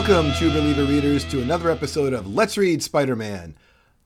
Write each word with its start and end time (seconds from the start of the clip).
Welcome, 0.00 0.32
True 0.32 0.48
Believer 0.48 0.84
readers, 0.84 1.26
to 1.26 1.42
another 1.42 1.70
episode 1.70 2.14
of 2.14 2.26
Let's 2.26 2.56
Read 2.56 2.82
Spider 2.82 3.14
Man, 3.14 3.54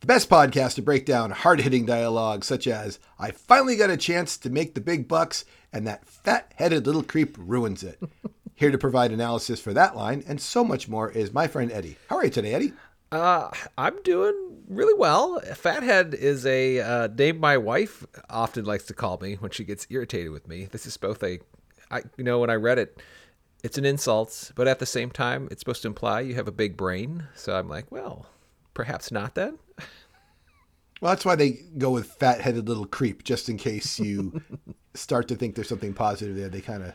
the 0.00 0.09
best 0.09 0.28
podcast 0.28 0.74
to 0.74 0.82
break 0.82 1.06
down 1.06 1.30
hard 1.30 1.60
hitting 1.60 1.86
dialogue 1.86 2.42
such 2.42 2.66
as, 2.66 2.98
I 3.16 3.30
finally 3.30 3.77
got 3.77 3.90
a 3.90 3.96
chance 3.96 4.36
to 4.38 4.50
make 4.50 4.74
the 4.74 4.80
big 4.80 5.06
bucks, 5.06 5.45
and 5.72 5.86
that 5.86 6.05
fat 6.09 6.52
headed 6.56 6.84
little 6.84 7.05
creep 7.05 7.36
ruins 7.38 7.84
it. 7.84 8.02
Here 8.56 8.72
to 8.72 8.77
provide 8.77 9.12
analysis 9.12 9.60
for 9.60 9.72
that 9.72 9.95
line 9.95 10.24
and 10.27 10.41
so 10.41 10.64
much 10.64 10.88
more 10.88 11.12
is 11.12 11.33
my 11.33 11.46
friend 11.46 11.70
Eddie. 11.70 11.97
How 12.11 12.16
are 12.16 12.24
you 12.24 12.30
today, 12.30 12.55
Eddie? 12.55 12.72
Uh, 13.12 13.50
I'm 13.78 14.02
doing 14.02 14.64
really 14.66 14.98
well. 14.98 15.38
Fathead 15.55 16.12
is 16.12 16.45
a 16.45 16.80
uh, 16.80 17.06
name 17.06 17.38
my 17.38 17.56
wife 17.56 18.05
often 18.28 18.64
likes 18.64 18.86
to 18.86 18.95
call 18.95 19.20
me 19.22 19.36
when 19.36 19.52
she 19.52 19.62
gets 19.62 19.86
irritated 19.91 20.33
with 20.33 20.48
me. 20.48 20.64
This 20.64 20.86
is 20.86 20.97
both 20.97 21.22
a, 21.22 21.38
I 21.88 22.02
you 22.16 22.24
know 22.24 22.41
when 22.41 22.50
I 22.50 22.56
read 22.56 22.80
it, 22.80 23.00
it's 23.64 23.78
an 23.78 23.86
insult, 23.86 24.52
but 24.54 24.68
at 24.68 24.78
the 24.78 24.84
same 24.86 25.10
time, 25.10 25.48
it's 25.50 25.62
supposed 25.62 25.80
to 25.82 25.88
imply 25.88 26.20
you 26.20 26.34
have 26.34 26.46
a 26.46 26.52
big 26.52 26.77
brain. 26.77 27.24
So 27.34 27.56
I'm 27.56 27.66
like, 27.66 27.91
well, 27.91 28.27
perhaps 28.74 29.10
not 29.10 29.34
then. 29.34 29.59
Well, 31.00 31.10
that's 31.10 31.24
why 31.24 31.34
they 31.34 31.62
go 31.78 31.91
with 31.91 32.12
fat 32.12 32.42
headed 32.42 32.69
little 32.69 32.84
creep, 32.84 33.24
just 33.24 33.48
in 33.48 33.56
case 33.56 33.98
you 33.98 34.42
start 34.95 35.28
to 35.28 35.34
think 35.34 35.55
there's 35.55 35.69
something 35.69 35.95
positive 35.95 36.36
there. 36.36 36.50
They 36.50 36.60
kind 36.60 36.82
of 36.82 36.92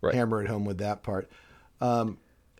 right. 0.00 0.14
hammer 0.14 0.42
it 0.42 0.48
home 0.48 0.64
with 0.64 0.78
that 0.78 1.02
part. 1.02 1.30
Um, 1.82 2.16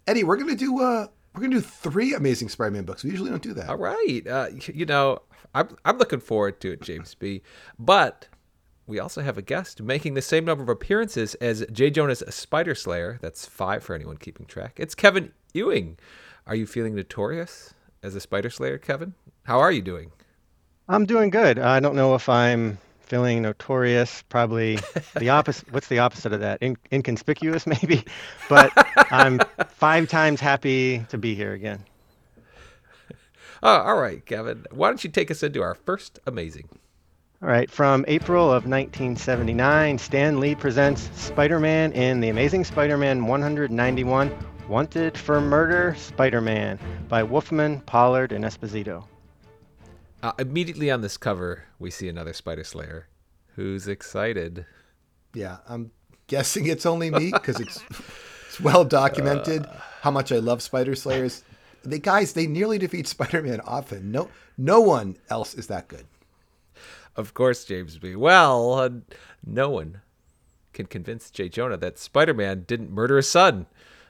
Eddie, 0.06 0.22
we're 0.22 0.36
gonna 0.36 0.55
do 0.55 0.83
uh, 0.83 1.06
we're 1.34 1.41
gonna 1.41 1.56
do 1.56 1.61
three 1.62 2.14
Amazing 2.14 2.50
Spider-Man 2.50 2.84
books. 2.84 3.05
We 3.05 3.11
usually 3.11 3.31
don't 3.31 3.42
do 3.42 3.55
that. 3.55 3.70
All 3.70 3.78
right. 3.78 4.27
Uh, 4.27 4.48
you 4.66 4.84
know, 4.84 5.22
I'm 5.55 5.77
I'm 5.86 5.97
looking 5.97 6.20
forward 6.20 6.61
to 6.61 6.72
it, 6.72 6.83
James 6.83 7.14
B. 7.14 7.41
But 7.78 8.28
we 8.87 9.01
also 9.01 9.20
have 9.20 9.37
a 9.37 9.42
guest 9.42 9.83
making 9.83 10.15
the 10.15 10.23
same 10.23 10.45
number 10.45 10.62
of 10.62 10.69
appearances 10.69 11.34
as 11.37 11.67
J. 11.73 11.91
Jonah's 11.91 12.23
Spider 12.29 12.75
Slayer. 12.75 13.19
That's 13.20 13.45
five 13.47 13.83
for 13.83 13.95
anyone 13.95 14.17
keeping 14.17 14.47
track. 14.47 14.75
It's 14.78 14.95
Kevin 14.95 15.33
Ewing. 15.53 15.98
Are 16.47 16.55
you 16.55 16.67
feeling 16.67 16.95
notorious 16.95 17.75
as 18.03 18.15
a 18.15 18.20
Spider 18.20 18.51
Slayer, 18.51 18.78
Kevin? 18.78 19.15
How 19.43 19.59
are 19.59 19.73
you 19.73 19.83
doing? 19.83 20.12
I'm 20.89 21.05
doing 21.05 21.31
good. 21.31 21.59
I 21.59 21.81
don't 21.81 21.97
know 21.97 22.15
if 22.15 22.28
I'm 22.28 22.78
feeling 23.01 23.43
notorious. 23.43 24.23
Probably 24.28 24.78
the 25.17 25.31
opposite. 25.31 25.73
What's 25.73 25.89
the 25.89 25.98
opposite 25.98 26.33
of 26.33 26.41
that? 26.41 26.62
In, 26.62 26.77
inconspicuous, 26.93 27.67
maybe. 27.67 28.05
But 28.48 28.71
I'm 29.11 29.41
five 29.69 30.09
times 30.09 30.41
happy 30.41 31.05
to 31.09 31.19
be 31.19 31.34
here 31.34 31.53
again. 31.53 31.84
Oh, 33.62 33.78
all 33.81 33.97
right, 33.97 34.25
Kevin. 34.25 34.67
Why 34.71 34.89
don't 34.89 35.03
you 35.03 35.09
take 35.09 35.31
us 35.31 35.43
into 35.43 35.62
our 35.62 35.75
first 35.75 36.21
amazing? 36.27 36.69
All 37.42 37.51
right, 37.51 37.70
from 37.70 38.06
April 38.09 38.45
of 38.47 38.65
1979, 38.65 39.98
Stan 39.98 40.41
Lee 40.41 40.55
presents 40.55 41.11
Spider 41.20 41.61
Man 41.61 41.93
in 41.93 42.20
The 42.20 42.31
Amazing 42.31 42.65
Spider 42.65 42.97
Man 42.97 43.27
191 43.27 44.34
Wanted 44.69 45.19
for 45.19 45.39
Murder 45.43 45.95
Spider 45.98 46.41
Man 46.41 46.78
by 47.09 47.23
Wolfman, 47.23 47.83
Pollard, 47.83 48.33
and 48.33 48.43
Esposito. 48.43 49.05
Uh, 50.23 50.33
immediately 50.39 50.91
on 50.91 51.03
this 51.03 51.19
cover, 51.19 51.65
we 51.78 51.91
see 51.91 52.09
another 52.09 52.33
Spider 52.33 52.65
Slayer 52.65 53.06
who's 53.55 53.87
excited. 53.87 54.65
Yeah, 55.34 55.59
I'm 55.69 55.91
guessing 56.28 56.67
it's 56.67 56.87
only 56.87 57.11
me 57.11 57.33
because 57.33 57.61
it's, 57.61 57.84
it's 58.48 58.61
well 58.62 58.83
documented 58.83 59.67
uh, 59.67 59.75
how 60.00 60.11
much 60.11 60.33
I 60.33 60.39
love 60.39 60.62
Spider 60.62 60.95
Slayers. 60.95 61.45
The 61.83 61.99
guys, 61.99 62.33
they 62.33 62.47
nearly 62.47 62.78
defeat 62.78 63.06
Spider 63.06 63.43
Man 63.43 63.60
often. 63.60 64.10
No, 64.10 64.31
no 64.56 64.81
one 64.81 65.19
else 65.28 65.55
is 65.55 65.66
that 65.66 65.87
good. 65.89 66.06
Of 67.16 67.32
course, 67.32 67.65
James 67.65 67.99
B. 67.99 68.15
Well, 68.15 68.75
uh, 68.75 68.91
no 69.44 69.71
one 69.71 70.03
can 70.75 70.87
convince 70.87 71.31
J. 71.31 71.49
Jonah 71.49 71.78
that 71.78 71.99
Spider 71.99 72.34
Man 72.34 72.65
didn't 72.66 72.91
murder 72.91 73.16
his 73.16 73.28
son. 73.28 73.66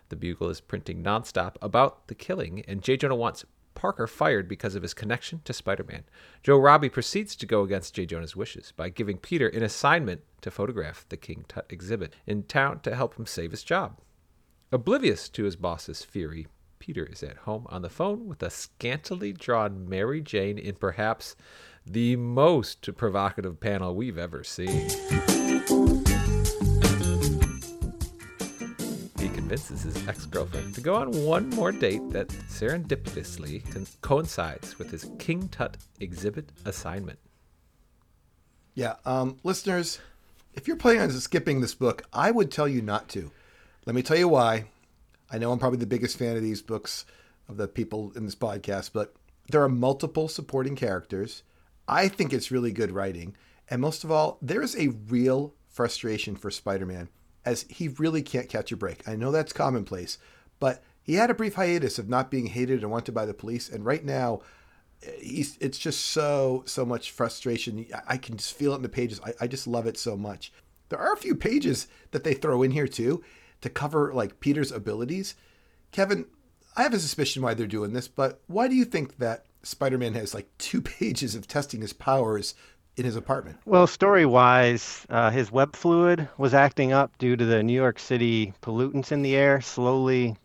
The 0.09 0.17
Bugle 0.17 0.51
is 0.51 0.61
printing 0.61 1.03
nonstop 1.03 1.57
about 1.63 2.09
the 2.09 2.15
killing, 2.15 2.65
and 2.67 2.83
J. 2.83 2.97
Jonah 2.97 3.15
wants 3.15 3.45
Parker 3.77 4.09
fired 4.09 4.49
because 4.49 4.75
of 4.75 4.83
his 4.83 4.95
connection 4.95 5.41
to 5.45 5.53
Spider 5.53 5.85
Man. 5.85 6.03
Joe 6.43 6.59
Robbie 6.59 6.89
proceeds 6.89 7.37
to 7.37 7.47
go 7.47 7.63
against 7.63 7.95
J. 7.95 8.07
Jonah's 8.07 8.35
wishes 8.35 8.73
by 8.77 8.89
giving 8.89 9.19
Peter 9.19 9.49
an 9.49 9.63
assignment 9.63 10.23
to 10.41 10.51
photograph 10.51 11.07
the 11.09 11.17
King 11.17 11.45
Tut 11.47 11.67
exhibit 11.69 12.15
in 12.27 12.43
town 12.45 12.81
to 12.81 12.97
help 12.97 13.17
him 13.17 13.27
save 13.27 13.53
his 13.53 13.63
job. 13.63 13.99
Oblivious 14.73 15.29
to 15.29 15.45
his 15.45 15.55
boss's 15.55 16.03
fury, 16.03 16.49
Peter 16.79 17.05
is 17.05 17.23
at 17.23 17.37
home 17.39 17.67
on 17.69 17.83
the 17.83 17.91
phone 17.91 18.27
with 18.27 18.43
a 18.43 18.51
scantily 18.51 19.33
drawn 19.33 19.89
Mary 19.89 20.21
Jane 20.21 20.59
in 20.59 20.75
perhaps 20.75 21.37
the 21.87 22.17
most 22.17 22.89
provocative 22.97 23.61
panel 23.61 23.95
we've 23.95 24.19
ever 24.19 24.43
seen. 24.43 24.89
He 29.19 29.29
convinces 29.29 29.83
his 29.83 30.09
ex 30.09 30.27
girlfriend 30.27 30.75
to 30.75 30.81
go 30.81 30.97
on 30.97 31.13
one 31.25 31.49
more 31.51 31.73
date 31.73 32.11
that 32.11 32.29
serendipitously 32.29 33.71
con- 33.73 33.87
coincides 34.01 34.79
with 34.79 34.91
his 34.91 35.09
King 35.19 35.49
Tut 35.49 35.77
exhibit 36.01 36.51
assignment. 36.65 37.19
Yeah, 38.75 38.97
um, 39.05 39.39
listeners, 39.45 40.01
if 40.55 40.67
you're 40.67 40.77
planning 40.77 41.03
on 41.03 41.11
skipping 41.13 41.61
this 41.61 41.75
book, 41.75 42.03
I 42.13 42.31
would 42.31 42.51
tell 42.51 42.67
you 42.69 42.83
not 42.83 43.09
to. 43.11 43.31
Let 43.87 43.95
me 43.95 44.03
tell 44.03 44.19
you 44.19 44.29
why. 44.29 44.67
I 45.31 45.39
know 45.39 45.53
I'm 45.53 45.59
probably 45.59 45.79
the 45.79 45.87
biggest 45.87 46.19
fan 46.19 46.37
of 46.37 46.43
these 46.43 46.63
books 46.63 47.05
of 47.49 47.57
the 47.57 47.69
people 47.69 48.13
in 48.17 48.25
this 48.25 48.35
podcast, 48.35 48.91
but 48.93 49.15
there 49.49 49.63
are 49.63 49.69
multiple 49.69 50.29
supporting 50.29 50.75
characters. 50.75 51.43
I 51.89 52.09
think 52.09 52.33
it's 52.33 52.51
really 52.51 52.73
good 52.73 52.91
writing. 52.93 53.37
And 53.69 53.81
most 53.81 54.05
of 54.05 54.11
all, 54.11 54.39
there 54.41 54.63
is 54.63 54.77
a 54.77 54.89
real 54.89 55.55
frustration 55.69 56.37
for 56.37 56.51
Spider 56.51 56.87
Man 56.87 57.09
as 57.45 57.63
he 57.69 57.89
really 57.89 58.23
can't 58.23 58.49
catch 58.49 58.73
a 58.73 58.77
break. 58.77 59.07
I 59.09 59.17
know 59.17 59.31
that's 59.31 59.53
commonplace, 59.53 60.19
but 60.59 60.83
he 61.03 61.15
had 61.15 61.31
a 61.31 61.35
brief 61.35 61.55
hiatus 61.55 61.99
of 61.99 62.09
not 62.09 62.31
being 62.31 62.47
hated 62.47 62.83
and 62.83 62.91
wanted 62.91 63.13
by 63.13 63.27
the 63.27 63.35
police. 63.35 63.69
And 63.69 63.85
right 63.85 64.05
now, 64.05 64.41
it's 65.03 65.79
just 65.79 66.07
so, 66.07 66.65
so 66.67 66.85
much 66.85 67.11
frustration. 67.13 67.87
I 68.09 68.17
can 68.17 68.37
just 68.37 68.55
feel 68.55 68.73
it 68.73 68.77
in 68.77 68.83
the 68.83 68.89
pages. 68.89 69.21
I, 69.25 69.35
I 69.43 69.47
just 69.47 69.67
love 69.67 69.87
it 69.87 69.99
so 69.99 70.17
much. 70.17 70.53
There 70.89 70.99
are 70.99 71.13
a 71.13 71.19
few 71.19 71.35
pages 71.35 71.87
that 72.11 72.25
they 72.25 72.35
throw 72.35 72.63
in 72.63 72.71
here 72.71 72.89
too 72.89 73.23
to 73.61 73.71
cover 73.71 74.13
like 74.15 74.41
Peter's 74.41 74.73
abilities. 74.73 75.35
Kevin, 75.93 76.27
I 76.77 76.83
have 76.83 76.95
a 76.95 76.99
suspicion 76.99 77.43
why 77.43 77.55
they're 77.55 77.67
doing 77.67 77.93
this, 77.93 78.09
but 78.09 78.41
why 78.47 78.69
do 78.69 78.75
you 78.75 78.85
think 78.85 79.19
that 79.19 79.47
Spider-Man 79.67 80.15
has 80.15 80.35
like 80.35 80.47
two 80.59 80.81
pages 80.99 81.35
of 81.35 81.47
testing 81.47 81.81
his 81.81 81.93
powers 81.93 82.55
in 82.97 83.05
his 83.05 83.17
apartment. 83.17 83.59
Well, 83.67 83.87
story-wise, 83.87 85.07
uh, 85.11 85.31
his 85.31 85.53
web 85.53 85.77
fluid 85.77 86.29
was 86.39 86.55
acting 86.55 86.93
up 86.93 87.17
due 87.19 87.37
to 87.37 87.45
the 87.45 87.63
New 87.63 87.75
York 87.75 87.99
City 87.99 88.55
pollutants 88.63 89.13
in 89.13 89.23
the 89.23 89.37
air, 89.37 89.61
slowly 89.61 90.37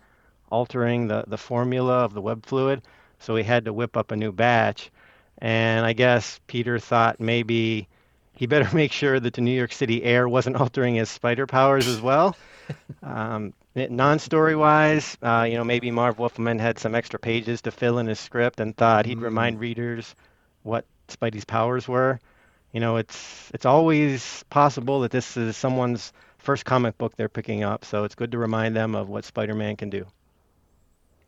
altering 0.50 1.08
the, 1.08 1.24
the 1.28 1.38
formula 1.38 2.04
of 2.04 2.14
the 2.14 2.22
web 2.22 2.46
fluid. 2.46 2.82
So 3.20 3.36
he 3.36 3.44
had 3.44 3.66
to 3.66 3.74
whip 3.74 3.96
up 3.96 4.12
a 4.12 4.18
new 4.18 4.32
batch. 4.32 4.92
And 5.38 5.86
I 5.86 5.94
guess 5.94 6.40
Peter 6.48 6.78
thought 6.78 7.20
maybe 7.20 7.88
he 8.34 8.48
better 8.48 8.70
make 8.76 8.92
sure 8.92 9.20
that 9.20 9.34
the 9.34 9.42
New 9.42 9.56
York 9.56 9.72
City 9.72 10.04
air 10.04 10.28
wasn't 10.28 10.58
altering 10.58 10.96
his 10.96 11.10
spider 11.10 11.48
powers 11.48 11.88
as 11.88 12.02
well. 12.02 12.36
um, 13.04 13.54
non-story 13.76 14.56
wise, 14.56 15.18
uh, 15.22 15.48
you 15.50 15.56
know, 15.56 15.64
maybe 15.64 15.92
Marv 15.92 16.20
Wolfman 16.20 16.60
had 16.60 16.80
some 16.80 16.96
extra 16.96 17.20
pages 17.20 17.62
to 17.62 17.72
fill 17.72 18.00
in 18.00 18.08
his 18.08 18.20
script 18.20 18.60
and 18.60 18.76
thought 18.76 19.06
he'd 19.06 19.18
mm. 19.18 19.24
remind 19.24 19.60
readers 19.60 20.16
what 20.64 20.86
Spidey's 21.08 21.46
powers 21.46 21.88
were. 21.88 22.20
You 22.74 22.80
know, 22.80 22.98
it's 22.98 23.52
it's 23.54 23.66
always 23.66 24.44
possible 24.50 25.02
that 25.02 25.12
this 25.12 25.36
is 25.36 25.58
someone's 25.58 26.14
first 26.38 26.66
comic 26.66 26.98
book 26.98 27.16
they're 27.16 27.30
picking 27.30 27.64
up, 27.64 27.86
so 27.86 28.04
it's 28.04 28.16
good 28.16 28.32
to 28.32 28.38
remind 28.38 28.76
them 28.76 28.96
of 28.96 29.10
what 29.10 29.26
Spider-Man 29.26 29.76
can 29.76 29.90
do. 29.90 30.06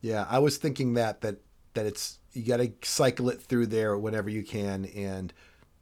Yeah, 0.01 0.25
I 0.29 0.39
was 0.39 0.57
thinking 0.57 0.93
that 0.95 1.21
that 1.21 1.37
that 1.73 1.85
it's 1.85 2.19
you 2.33 2.43
got 2.43 2.57
to 2.57 2.71
cycle 2.83 3.29
it 3.29 3.41
through 3.41 3.67
there 3.67 3.97
whenever 3.97 4.29
you 4.29 4.43
can, 4.43 4.85
and 4.85 5.33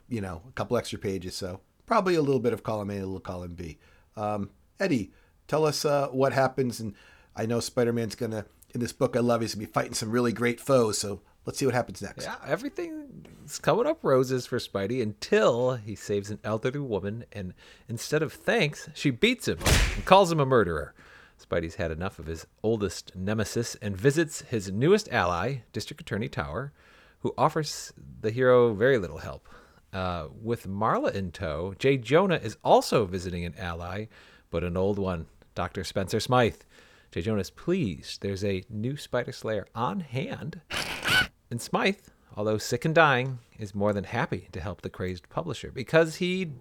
you 0.10 0.22
know, 0.22 0.42
a 0.48 0.52
couple 0.54 0.78
extra 0.78 1.00
pages. 1.00 1.36
So 1.36 1.62
probably 1.86 2.16
a 2.16 2.22
little 2.22 2.40
bit 2.40 2.54
of 2.54 2.64
column 2.64 2.90
A, 2.90 2.96
a 2.96 3.00
little 3.00 3.20
column 3.20 3.54
B. 3.54 3.78
Um, 4.16 4.50
Eddie, 4.80 5.12
tell 5.52 5.66
us 5.66 5.84
uh, 5.84 6.08
what 6.08 6.32
happens. 6.32 6.80
And 6.80 6.96
I 7.36 7.46
know 7.46 7.60
Spider 7.60 7.92
Man's 7.92 8.16
going 8.16 8.32
to, 8.32 8.46
in 8.74 8.80
this 8.80 8.94
book 8.94 9.18
I 9.18 9.20
love, 9.20 9.42
he's 9.42 9.54
going 9.54 9.66
to 9.66 9.70
be 9.70 9.74
fighting 9.74 9.94
some 9.94 10.10
really 10.10 10.32
great 10.32 10.62
foes. 10.62 10.98
So 10.98 11.20
let's 11.46 11.60
see 11.60 11.66
what 11.66 11.76
happens 11.76 12.02
next. 12.02 12.24
Yeah, 12.24 12.38
everything's 12.48 13.60
coming 13.60 13.86
up 13.86 14.00
roses 14.02 14.46
for 14.46 14.60
Spidey 14.60 15.02
until 15.02 15.76
he 15.76 15.94
saves 15.94 16.32
an 16.32 16.40
elderly 16.46 16.80
woman. 16.80 17.26
And 17.34 17.54
instead 17.90 18.24
of 18.24 18.32
thanks, 18.32 18.88
she 18.94 19.10
beats 19.10 19.50
him 19.50 19.58
and 19.94 20.06
calls 20.06 20.32
him 20.32 20.40
a 20.40 20.46
murderer. 20.46 20.94
Spidey's 21.38 21.76
had 21.76 21.92
enough 21.92 22.18
of 22.18 22.28
his 22.28 22.48
oldest 22.64 23.14
nemesis 23.14 23.76
and 23.82 23.98
visits 23.98 24.44
his 24.44 24.72
newest 24.72 25.10
ally, 25.12 25.64
District 25.74 26.00
Attorney 26.00 26.30
Tower, 26.30 26.72
who 27.20 27.34
offers 27.38 27.92
the 28.22 28.32
hero 28.32 28.74
very 28.74 28.98
little 28.98 29.18
help. 29.18 29.50
Uh, 29.92 30.28
with 30.42 30.66
Marla 30.66 31.14
in 31.14 31.32
tow, 31.32 31.74
Jay 31.78 31.98
Jonah 31.98 32.40
is 32.42 32.56
also 32.64 33.06
visiting 33.06 33.44
an 33.44 33.56
ally, 33.58 34.06
but 34.50 34.64
an 34.64 34.78
old 34.78 34.98
one. 34.98 35.26
Dr. 35.62 35.84
Spencer 35.84 36.20
Smythe. 36.20 36.56
J. 37.12 37.22
Jonah 37.22 37.42
is 37.42 37.52
pleased 37.52 38.24
there's 38.24 38.44
a 38.44 38.64
new 38.68 38.98
Spider 38.98 39.32
Slayer 39.32 39.68
on 39.76 40.00
hand. 40.00 40.60
And 41.52 41.62
Smythe, 41.62 42.00
although 42.36 42.58
sick 42.58 42.84
and 42.84 42.96
dying, 42.96 43.38
is 43.60 43.76
more 43.76 43.94
than 43.94 44.06
happy 44.06 44.48
to 44.54 44.60
help 44.60 44.82
the 44.82 44.90
crazed 44.90 45.30
publisher 45.30 45.72
because 45.72 46.16
he 46.16 46.54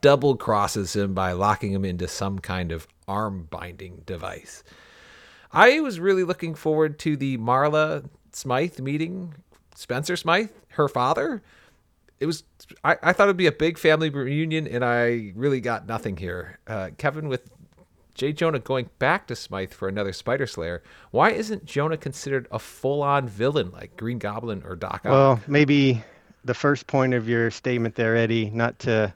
double 0.00 0.34
crosses 0.34 0.96
him 0.96 1.14
by 1.14 1.30
locking 1.30 1.70
him 1.70 1.84
into 1.84 2.08
some 2.08 2.40
kind 2.40 2.72
of 2.72 2.88
arm 3.06 3.46
binding 3.50 4.02
device. 4.04 4.64
I 5.52 5.78
was 5.78 6.00
really 6.00 6.24
looking 6.24 6.56
forward 6.56 6.98
to 6.98 7.16
the 7.16 7.38
Marla 7.38 8.10
Smythe 8.32 8.80
meeting 8.80 9.34
Spencer 9.76 10.16
Smythe, 10.16 10.50
her 10.70 10.88
father. 10.88 11.40
It 12.20 12.26
was 12.26 12.44
I, 12.84 12.96
I 13.02 13.12
thought 13.14 13.24
it'd 13.24 13.36
be 13.38 13.46
a 13.46 13.52
big 13.52 13.78
family 13.78 14.10
reunion, 14.10 14.66
and 14.68 14.84
I 14.84 15.32
really 15.34 15.60
got 15.60 15.86
nothing 15.86 16.16
here. 16.18 16.58
Uh, 16.66 16.90
Kevin 16.98 17.28
with 17.28 17.50
Jay 18.14 18.32
Jonah 18.32 18.58
going 18.58 18.90
back 18.98 19.26
to 19.28 19.36
Smythe 19.36 19.72
for 19.72 19.88
another 19.88 20.12
Spider 20.12 20.46
Slayer. 20.46 20.82
Why 21.12 21.30
isn't 21.30 21.64
Jonah 21.64 21.96
considered 21.96 22.46
a 22.50 22.58
full-on 22.58 23.26
villain 23.26 23.70
like 23.70 23.96
Green 23.96 24.18
Goblin 24.18 24.62
or 24.66 24.76
Doc 24.76 25.02
Ock? 25.06 25.10
Well, 25.10 25.40
maybe 25.46 26.04
the 26.44 26.52
first 26.52 26.86
point 26.86 27.14
of 27.14 27.26
your 27.28 27.50
statement 27.50 27.94
there, 27.94 28.14
Eddie, 28.16 28.50
not 28.50 28.78
to 28.80 29.14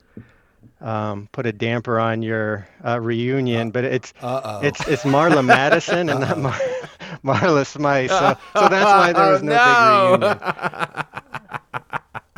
um, 0.81 1.29
put 1.31 1.45
a 1.45 1.51
damper 1.53 1.99
on 1.99 2.23
your 2.23 2.67
uh, 2.83 2.99
reunion, 2.99 3.69
but 3.69 3.83
it's 3.83 4.13
Uh-oh. 4.21 4.61
it's 4.61 4.87
it's 4.87 5.03
Marla 5.03 5.45
Madison 5.45 6.09
and 6.09 6.21
not 6.21 6.39
Mar- 6.39 6.59
Marla 7.23 7.65
Smythe. 7.67 8.09
So, 8.09 8.35
so 8.55 8.67
that's 8.69 8.85
why 8.85 9.13
there 9.13 9.31
was 9.31 9.43
no, 9.43 9.53
Oh, 9.55 10.17
no. 10.19 10.33
big 10.33 10.41
reunion. 10.41 11.05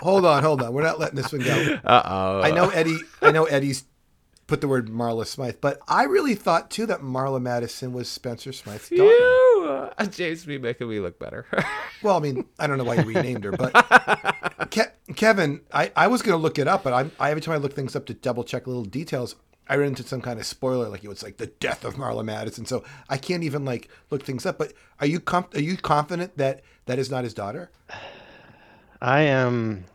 Hold 0.02 0.26
on, 0.26 0.44
hold 0.44 0.62
on. 0.62 0.74
We're 0.74 0.84
not 0.84 1.00
letting 1.00 1.16
this 1.16 1.32
one 1.32 1.42
go. 1.42 1.80
Uh 1.84 2.02
oh. 2.06 2.42
I 2.42 2.52
know 2.52 2.70
Eddie. 2.70 3.00
I 3.22 3.32
know 3.32 3.46
Eddie's 3.46 3.84
put 4.46 4.62
the 4.62 4.68
word 4.68 4.88
Marla 4.90 5.26
Smythe, 5.26 5.58
but 5.60 5.80
I 5.88 6.04
really 6.04 6.36
thought 6.36 6.70
too 6.70 6.86
that 6.86 7.02
Marla 7.02 7.42
Madison 7.42 7.94
was 7.94 8.08
Spencer 8.08 8.54
Smythe's 8.54 8.90
daughter. 8.90 9.04
You, 9.04 9.92
uh, 9.98 10.06
James, 10.06 10.46
be 10.46 10.58
making 10.58 10.88
me 10.90 11.00
look 11.00 11.20
better. 11.20 11.46
Well, 12.04 12.16
I 12.16 12.20
mean, 12.20 12.46
I 12.60 12.68
don't 12.68 12.78
know 12.78 12.84
why 12.84 12.94
you 12.98 13.02
renamed 13.06 13.44
her, 13.44 13.52
but 13.52 13.74
Ke- 14.70 14.94
Kevin, 15.16 15.62
I, 15.74 15.92
I 15.96 16.06
was 16.06 16.22
going 16.22 16.38
to 16.38 16.42
look 16.42 16.60
it 16.60 16.68
up, 16.68 16.84
but 16.84 16.94
I'm, 16.94 17.12
I 17.20 17.32
every 17.32 17.42
time 17.42 17.56
I 17.56 17.58
look 17.58 17.74
things 17.74 17.96
up 17.96 18.06
to 18.06 18.14
double 18.14 18.44
check 18.44 18.68
little 18.68 18.86
details, 18.86 19.36
I 19.68 19.78
ran 19.78 19.88
into 19.88 20.04
some 20.04 20.22
kind 20.22 20.40
of 20.40 20.46
spoiler, 20.46 20.90
like 20.90 21.04
it 21.04 21.08
was 21.08 21.24
like 21.24 21.38
the 21.38 21.48
death 21.48 21.84
of 21.84 21.96
Marla 21.96 22.24
Madison. 22.24 22.68
So 22.68 22.84
I 23.10 23.18
can't 23.18 23.42
even 23.44 23.66
like 23.66 23.90
look 24.12 24.22
things 24.22 24.46
up. 24.46 24.60
But 24.60 24.74
are 25.00 25.08
you 25.08 25.20
com- 25.20 25.48
are 25.56 25.60
you 25.60 25.76
confident 25.76 26.38
that 26.38 26.62
that 26.86 27.00
is 27.00 27.10
not 27.10 27.24
his 27.24 27.34
daughter? 27.34 27.72
I 29.02 29.22
am 29.22 29.86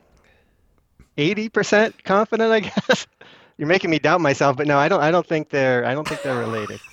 eighty 1.19 1.49
percent 1.49 2.03
confident. 2.05 2.51
I 2.53 2.61
guess 2.61 3.07
you're 3.59 3.69
making 3.69 3.91
me 3.91 3.99
doubt 3.99 4.21
myself, 4.21 4.57
but 4.57 4.67
no, 4.67 4.79
I 4.79 4.89
don't. 4.89 5.01
I 5.01 5.11
don't 5.11 5.27
think 5.27 5.51
they're. 5.51 5.85
I 5.85 5.95
don't 5.95 6.07
think 6.07 6.23
they're 6.23 6.39
related. 6.39 6.81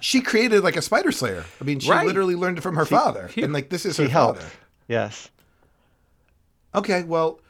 She 0.00 0.20
created 0.20 0.62
like 0.62 0.76
a 0.76 0.82
Spider 0.82 1.10
Slayer. 1.10 1.44
I 1.60 1.64
mean, 1.64 1.80
she 1.80 1.90
Right. 1.90 2.06
literally 2.06 2.36
learned 2.36 2.58
it 2.58 2.60
from 2.60 2.76
her 2.76 2.84
father, 2.86 3.26
he- 3.26 3.42
and 3.42 3.52
like 3.52 3.70
this 3.70 3.84
is 3.84 3.96
She 3.96 4.04
her 4.04 4.08
helped. 4.08 4.38
father. 4.40 4.52
Yes. 4.86 5.28
Okay, 6.76 7.02
well, 7.02 7.40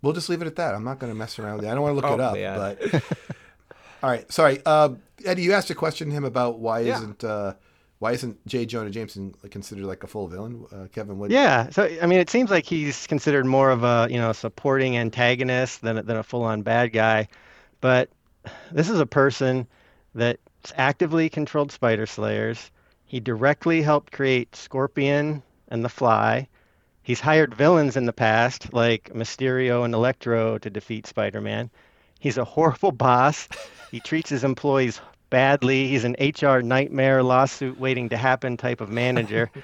we'll 0.00 0.12
just 0.12 0.28
leave 0.28 0.40
it 0.42 0.46
at 0.46 0.54
that. 0.56 0.76
I'm 0.76 0.84
not 0.84 1.00
going 1.00 1.10
to 1.12 1.18
mess 1.18 1.40
around 1.40 1.56
with 1.56 1.64
it. 1.64 1.68
I 1.68 1.74
don't 1.74 1.82
want 1.82 1.90
to 1.90 1.96
look 1.96 2.04
Oh, 2.04 2.14
it 2.14 2.20
up, 2.20 2.80
but 2.80 3.02
all 4.04 4.10
right. 4.10 4.30
Sorry, 4.30 4.60
uh, 4.64 4.90
Eddie. 5.24 5.42
You 5.42 5.54
asked 5.54 5.70
a 5.70 5.74
question 5.74 6.08
to 6.10 6.14
him 6.14 6.24
about 6.24 6.60
why 6.60 6.80
Yeah. 6.80 6.98
isn't 6.98 7.24
uh, 7.24 7.54
why 7.98 8.12
isn't 8.12 8.46
J. 8.46 8.66
Jonah 8.66 8.90
Jameson 8.90 9.34
considered 9.50 9.84
like 9.84 10.04
a 10.04 10.06
full 10.06 10.28
villain? 10.28 10.66
Uh, 10.70 10.86
Kevin, 10.92 11.18
what? 11.18 11.30
Yeah. 11.30 11.70
So 11.70 11.88
I 12.02 12.06
mean, 12.06 12.18
it 12.18 12.28
seems 12.28 12.50
like 12.50 12.64
he's 12.64 13.06
considered 13.06 13.46
more 13.46 13.70
of 13.70 13.84
a 13.84 14.08
you 14.10 14.18
know 14.18 14.32
supporting 14.32 14.96
antagonist 14.96 15.82
than 15.82 16.04
than 16.04 16.16
a 16.16 16.22
full-on 16.22 16.62
bad 16.62 16.92
guy, 16.92 17.28
but 17.80 18.10
this 18.70 18.90
is 18.90 19.00
a 19.00 19.06
person 19.06 19.66
that's 20.14 20.72
actively 20.76 21.28
controlled 21.28 21.72
spider 21.72 22.06
slayers. 22.06 22.70
He 23.04 23.20
directly 23.20 23.82
helped 23.82 24.12
create 24.12 24.54
Scorpion 24.54 25.42
and 25.68 25.84
the 25.84 25.88
Fly. 25.88 26.48
He's 27.02 27.20
hired 27.20 27.54
villains 27.54 27.96
in 27.96 28.06
the 28.06 28.12
past, 28.12 28.74
like 28.74 29.10
Mysterio 29.14 29.84
and 29.84 29.94
Electro, 29.94 30.58
to 30.58 30.68
defeat 30.68 31.06
Spider-Man. 31.06 31.70
He's 32.18 32.36
a 32.36 32.44
horrible 32.44 32.90
boss. 33.06 33.48
He 33.92 34.00
treats 34.00 34.28
his 34.28 34.42
employees 34.42 35.00
badly. 35.30 35.88
He's 35.88 36.04
an 36.04 36.16
HR 36.20 36.60
nightmare, 36.60 37.22
lawsuit 37.22 37.78
waiting 37.78 38.08
to 38.10 38.16
happen 38.16 38.56
type 38.56 38.80
of 38.80 38.88
manager. 38.90 39.50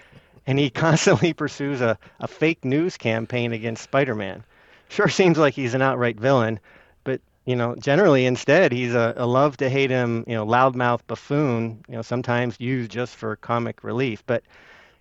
and 0.47 0.59
he 0.59 0.71
constantly 0.85 1.33
pursues 1.33 1.81
a, 1.81 1.99
a 2.21 2.29
fake 2.29 2.65
news 2.65 2.97
campaign 2.97 3.53
against 3.53 3.85
Spider-Man. 3.85 4.45
Sure 4.89 5.09
seems 5.09 5.39
like 5.39 5.55
he's 5.55 5.75
an 5.75 5.83
outright 5.83 6.19
villain, 6.19 6.61
but 7.05 7.21
you 7.47 7.57
know, 7.57 7.75
generally 7.77 8.27
instead 8.27 8.73
he's 8.73 8.95
a, 8.95 9.15
a 9.17 9.27
love 9.27 9.57
to 9.59 9.69
hate 9.69 9.91
him, 9.91 10.25
you 10.27 10.35
know, 10.35 10.45
loudmouth 10.45 11.01
buffoon, 11.07 11.83
you 11.89 11.95
know, 11.95 12.03
sometimes 12.03 12.61
used 12.61 12.91
just 12.91 13.17
for 13.17 13.37
comic 13.37 13.83
relief, 13.83 14.23
but 14.27 14.43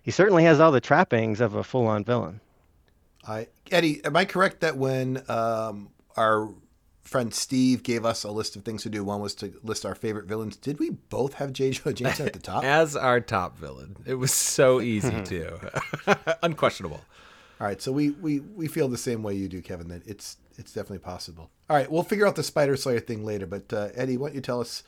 he 0.02 0.10
certainly 0.10 0.44
has 0.44 0.60
all 0.60 0.72
the 0.72 0.80
trappings 0.80 1.40
of 1.40 1.54
a 1.54 1.62
full-on 1.62 2.04
villain. 2.04 2.40
I 3.26 3.48
Eddie, 3.70 4.04
am 4.04 4.16
I 4.16 4.24
correct 4.24 4.60
that 4.60 4.76
when 4.76 5.22
um, 5.28 5.90
our 6.16 6.48
friend 7.02 7.34
Steve 7.34 7.82
gave 7.82 8.04
us 8.04 8.24
a 8.24 8.30
list 8.30 8.56
of 8.56 8.64
things 8.64 8.82
to 8.84 8.88
do, 8.88 9.04
one 9.04 9.20
was 9.20 9.34
to 9.36 9.52
list 9.62 9.84
our 9.84 9.94
favorite 9.94 10.26
villains. 10.26 10.56
Did 10.56 10.78
we 10.78 10.90
both 10.90 11.34
have 11.34 11.52
J. 11.52 11.70
Jonah 11.72 11.94
Jameson 11.94 12.26
at 12.26 12.32
the 12.32 12.38
top? 12.40 12.64
As 12.64 12.96
our 12.96 13.20
top 13.20 13.58
villain. 13.58 13.96
It 14.06 14.14
was 14.14 14.32
so 14.32 14.80
easy 14.80 15.22
too. 15.22 15.58
Unquestionable. 16.42 17.00
All 17.60 17.66
right, 17.66 17.80
so 17.80 17.92
we, 17.92 18.10
we 18.10 18.40
we 18.40 18.66
feel 18.66 18.88
the 18.88 18.98
same 18.98 19.22
way 19.22 19.34
you 19.34 19.48
do, 19.48 19.62
Kevin. 19.62 19.88
That 19.88 20.06
it's 20.06 20.36
it's 20.58 20.72
definitely 20.72 20.98
possible. 20.98 21.50
All 21.70 21.76
right, 21.76 21.90
we'll 21.90 22.02
figure 22.02 22.26
out 22.26 22.34
the 22.34 22.42
Spider 22.42 22.76
Slayer 22.76 22.98
thing 22.98 23.24
later. 23.24 23.46
But 23.46 23.72
uh, 23.72 23.88
Eddie, 23.94 24.16
why 24.16 24.28
don't 24.28 24.34
you 24.34 24.40
tell 24.40 24.60
us 24.60 24.82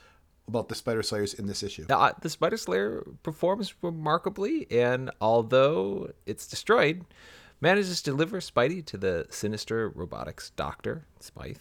about 0.47 0.67
the 0.67 0.75
Spider 0.75 1.01
Slayers 1.01 1.33
in 1.33 1.47
this 1.47 1.63
issue? 1.63 1.85
Uh, 1.89 2.11
the 2.21 2.29
Spider 2.29 2.57
Slayer 2.57 3.05
performs 3.23 3.73
remarkably, 3.81 4.67
and 4.69 5.09
although 5.21 6.11
it's 6.25 6.47
destroyed, 6.47 7.05
manages 7.61 8.01
to 8.01 8.11
deliver 8.11 8.39
Spidey 8.39 8.85
to 8.87 8.97
the 8.97 9.25
sinister 9.29 9.89
robotics 9.89 10.49
doctor, 10.51 11.05
Smythe. 11.19 11.57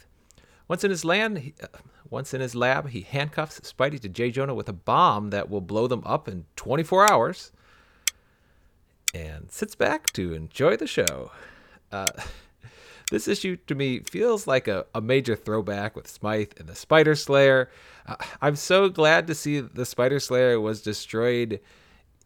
Once 0.68 0.84
in 0.84 0.90
his 0.90 1.04
land, 1.04 1.38
he, 1.38 1.54
uh, 1.62 1.66
once 2.10 2.32
in 2.32 2.40
his 2.40 2.54
lab, 2.54 2.88
he 2.90 3.02
handcuffs 3.02 3.60
Spidey 3.60 4.00
to 4.00 4.08
J. 4.08 4.30
Jonah 4.30 4.54
with 4.54 4.68
a 4.68 4.72
bomb 4.72 5.30
that 5.30 5.50
will 5.50 5.60
blow 5.60 5.86
them 5.86 6.02
up 6.06 6.28
in 6.28 6.46
24 6.56 7.10
hours, 7.10 7.52
and 9.14 9.50
sits 9.50 9.74
back 9.74 10.12
to 10.12 10.32
enjoy 10.32 10.76
the 10.76 10.86
show. 10.86 11.30
Uh, 11.92 12.10
this 13.10 13.28
issue 13.28 13.56
to 13.66 13.74
me 13.74 14.00
feels 14.00 14.46
like 14.46 14.66
a, 14.66 14.86
a 14.94 15.00
major 15.00 15.36
throwback 15.36 15.94
with 15.94 16.08
Smythe 16.08 16.52
and 16.58 16.68
the 16.68 16.74
Spider 16.74 17.14
Slayer. 17.14 17.70
Uh, 18.06 18.16
I'm 18.40 18.56
so 18.56 18.88
glad 18.88 19.26
to 19.26 19.34
see 19.34 19.60
the 19.60 19.86
Spider 19.86 20.18
Slayer 20.18 20.60
was 20.60 20.82
destroyed, 20.82 21.60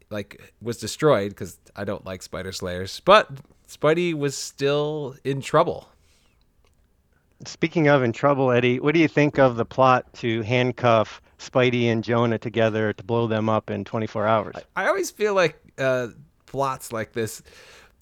like 0.09 0.53
was 0.61 0.77
destroyed 0.77 1.29
because 1.29 1.57
I 1.75 1.83
don't 1.83 2.05
like 2.05 2.21
Spider 2.21 2.51
Slayers, 2.51 3.01
but 3.01 3.29
Spidey 3.67 4.13
was 4.13 4.35
still 4.35 5.15
in 5.23 5.41
trouble. 5.41 5.89
Speaking 7.45 7.87
of 7.87 8.03
in 8.03 8.11
trouble, 8.11 8.51
Eddie, 8.51 8.79
what 8.79 8.93
do 8.93 8.99
you 8.99 9.07
think 9.07 9.39
of 9.39 9.55
the 9.55 9.65
plot 9.65 10.13
to 10.15 10.41
handcuff 10.41 11.21
Spidey 11.37 11.85
and 11.85 12.03
Jonah 12.03 12.37
together 12.37 12.91
to 12.93 13.03
blow 13.03 13.27
them 13.27 13.47
up 13.47 13.69
in 13.69 13.85
24 13.85 14.27
hours? 14.27 14.55
I 14.75 14.87
always 14.87 15.09
feel 15.09 15.33
like 15.33 15.57
uh, 15.77 16.07
plots 16.45 16.91
like 16.91 17.13
this 17.13 17.41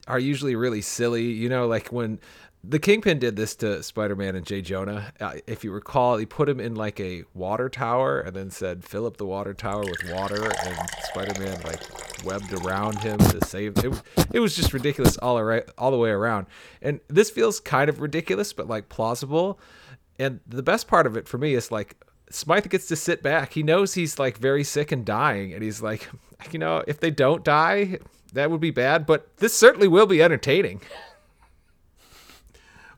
are 0.08 0.18
usually 0.18 0.56
really 0.56 0.82
silly. 0.82 1.26
You 1.26 1.50
know, 1.50 1.68
like 1.68 1.92
when 1.92 2.20
the 2.64 2.80
Kingpin 2.80 3.20
did 3.20 3.36
this 3.36 3.56
to 3.58 3.82
Spider-Man 3.82 4.36
and 4.36 4.46
Jay 4.46 4.62
Jonah. 4.62 5.14
Uh, 5.20 5.36
if 5.46 5.64
you 5.64 5.72
recall, 5.72 6.18
he 6.18 6.26
put 6.26 6.50
him 6.50 6.60
in 6.60 6.76
like 6.76 7.00
a 7.00 7.24
water 7.34 7.70
tower 7.70 8.20
and 8.20 8.36
then 8.36 8.50
said, 8.50 8.84
"Fill 8.84 9.06
up 9.06 9.18
the 9.18 9.26
water 9.26 9.54
tower 9.54 9.82
with 9.82 10.12
water," 10.12 10.44
and 10.44 10.78
Spider-Man 11.04 11.62
like 11.62 11.82
webbed 12.26 12.52
around 12.54 13.00
him 13.00 13.18
to 13.20 13.46
save. 13.46 13.78
It, 13.78 14.02
it 14.34 14.40
was 14.40 14.56
just 14.56 14.74
ridiculous 14.74 15.18
all 15.18 15.38
around, 15.38 15.64
all 15.78 15.92
the 15.92 15.98
way 15.98 16.10
around. 16.10 16.48
And 16.82 17.00
this 17.08 17.30
feels 17.30 17.60
kind 17.60 17.90
of 17.90 18.02
ridiculous, 18.02 18.54
but 18.54 18.68
like 18.68 18.90
plausible. 18.90 19.60
And 20.20 20.40
the 20.48 20.64
best 20.64 20.88
part 20.88 21.06
of 21.06 21.16
it 21.16 21.28
for 21.28 21.38
me 21.38 21.54
is 21.54 21.72
like 21.72 21.96
Smythe 22.30 22.68
gets 22.70 22.88
to 22.88 22.96
sit 22.96 23.24
back. 23.24 23.54
He 23.54 23.64
knows 23.64 23.94
he's 23.94 24.20
like 24.20 24.38
very 24.38 24.64
sick 24.64 24.92
and 24.92 25.06
dying, 25.06 25.54
and 25.54 25.64
he's 25.64 25.82
like, 25.82 26.10
you 26.52 26.60
know, 26.60 26.84
if 26.88 27.00
they 27.00 27.12
don't 27.12 27.44
die, 27.44 28.00
that 28.34 28.52
would 28.52 28.62
be 28.62 28.72
bad, 28.72 29.06
but 29.06 29.38
this 29.38 29.54
certainly 29.54 29.88
will 29.88 30.08
be 30.08 30.22
entertaining. 30.22 30.82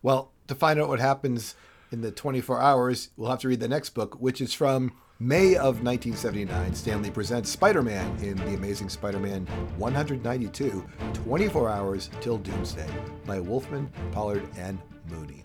Well, 0.01 0.32
to 0.48 0.56
find 0.56 0.79
out 0.79 0.88
what 0.88 1.00
happens 1.00 1.56
in 1.91 2.01
the 2.01 2.12
24 2.12 2.62
hours, 2.62 3.10
we'll 3.18 3.29
have 3.29 3.39
to 3.39 3.48
read 3.48 3.60
the 3.60 3.68
next 3.68 3.89
book, 3.89 4.15
which 4.22 4.39
is 4.39 4.53
from 4.53 4.94
May 5.20 5.56
of 5.56 5.84
1979. 5.84 6.74
Stan 6.74 7.01
Lee 7.01 7.10
presents 7.12 7.50
Spider 7.50 7.82
Man 7.82 8.18
in 8.24 8.38
The 8.38 8.53
Amazing 8.53 8.89
Spider 8.89 9.20
Man 9.20 9.46
192 9.77 10.86
24 11.13 11.70
Hours 11.70 12.10
Till 12.22 12.38
Doomsday 12.38 12.89
by 13.25 13.39
Wolfman, 13.39 13.91
Pollard, 14.13 14.48
and 14.58 14.79
Mooney. 15.10 15.44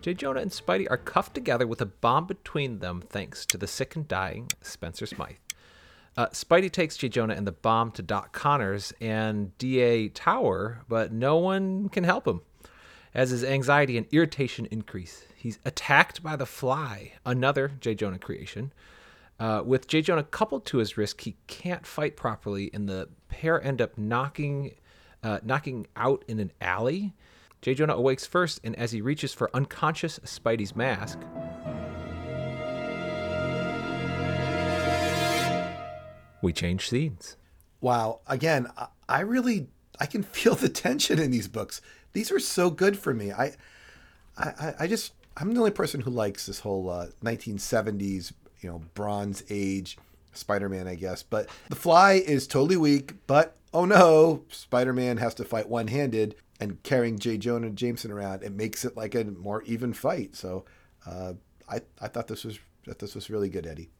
J. 0.00 0.14
Jonah 0.14 0.40
and 0.40 0.50
Spidey 0.50 0.86
are 0.90 0.98
cuffed 0.98 1.32
together 1.34 1.66
with 1.66 1.80
a 1.80 1.86
bomb 1.86 2.26
between 2.26 2.80
them 2.80 3.02
thanks 3.08 3.46
to 3.46 3.56
the 3.56 3.66
sick 3.66 3.94
and 3.96 4.06
dying 4.08 4.50
Spencer 4.60 5.06
Smythe. 5.06 5.36
Uh, 6.16 6.26
Spidey 6.26 6.70
takes 6.70 6.96
J. 6.96 7.08
Jonah 7.08 7.34
and 7.34 7.46
the 7.46 7.52
bomb 7.52 7.90
to 7.92 8.02
Doc 8.02 8.32
Connors 8.32 8.92
and 9.00 9.56
D.A. 9.58 10.08
Tower, 10.08 10.84
but 10.88 11.12
no 11.12 11.36
one 11.38 11.88
can 11.88 12.04
help 12.04 12.26
him. 12.26 12.42
As 13.14 13.30
his 13.30 13.44
anxiety 13.44 13.96
and 13.96 14.08
irritation 14.10 14.66
increase, 14.72 15.24
he's 15.36 15.60
attacked 15.64 16.20
by 16.20 16.34
the 16.34 16.46
fly, 16.46 17.12
another 17.24 17.70
J. 17.80 17.94
Jonah 17.94 18.18
creation. 18.18 18.72
Uh, 19.38 19.62
with 19.64 19.86
J. 19.86 20.02
Jonah 20.02 20.24
coupled 20.24 20.66
to 20.66 20.78
his 20.78 20.96
wrist, 20.96 21.20
he 21.20 21.36
can't 21.46 21.86
fight 21.86 22.16
properly, 22.16 22.70
and 22.74 22.88
the 22.88 23.08
pair 23.28 23.62
end 23.62 23.80
up 23.80 23.96
knocking, 23.96 24.72
uh, 25.22 25.38
knocking 25.44 25.86
out 25.94 26.24
in 26.26 26.40
an 26.40 26.50
alley. 26.60 27.14
J. 27.62 27.74
Jonah 27.74 27.94
awakes 27.94 28.26
first, 28.26 28.60
and 28.64 28.74
as 28.74 28.90
he 28.90 29.00
reaches 29.00 29.32
for 29.32 29.48
unconscious 29.54 30.18
Spidey's 30.24 30.74
mask, 30.74 31.20
we 36.42 36.52
change 36.52 36.88
scenes. 36.88 37.36
Wow. 37.80 38.22
Again, 38.26 38.66
I 39.08 39.20
really 39.20 39.68
I 40.00 40.06
can 40.06 40.22
feel 40.24 40.56
the 40.56 40.68
tension 40.68 41.20
in 41.20 41.30
these 41.30 41.46
books. 41.46 41.80
These 42.14 42.32
are 42.32 42.38
so 42.38 42.70
good 42.70 42.98
for 42.98 43.12
me. 43.12 43.30
I 43.30 43.52
I, 44.38 44.74
I 44.80 44.86
just 44.86 45.12
I'm 45.36 45.52
the 45.52 45.60
only 45.60 45.70
person 45.70 46.00
who 46.00 46.10
likes 46.10 46.46
this 46.46 46.60
whole 46.60 46.88
uh, 46.88 47.08
1970s, 47.22 48.32
you 48.60 48.70
know, 48.70 48.82
Bronze 48.94 49.42
Age 49.50 49.98
Spider-Man, 50.32 50.88
I 50.88 50.94
guess. 50.94 51.22
But 51.22 51.48
the 51.68 51.76
Fly 51.76 52.14
is 52.14 52.46
totally 52.46 52.76
weak. 52.76 53.14
But 53.26 53.56
oh 53.72 53.84
no, 53.84 54.44
Spider-Man 54.48 55.18
has 55.18 55.34
to 55.34 55.44
fight 55.44 55.68
one-handed, 55.68 56.36
and 56.60 56.82
carrying 56.82 57.18
J. 57.18 57.36
Jonah 57.36 57.70
Jameson 57.70 58.10
around, 58.10 58.42
it 58.42 58.52
makes 58.52 58.84
it 58.84 58.96
like 58.96 59.14
a 59.14 59.24
more 59.24 59.62
even 59.62 59.92
fight. 59.92 60.36
So 60.36 60.64
uh, 61.06 61.34
I 61.68 61.80
I 62.00 62.08
thought 62.08 62.28
this 62.28 62.44
was 62.44 62.58
that 62.86 62.98
this 62.98 63.14
was 63.14 63.30
really 63.30 63.48
good, 63.48 63.66
Eddie. 63.66 63.90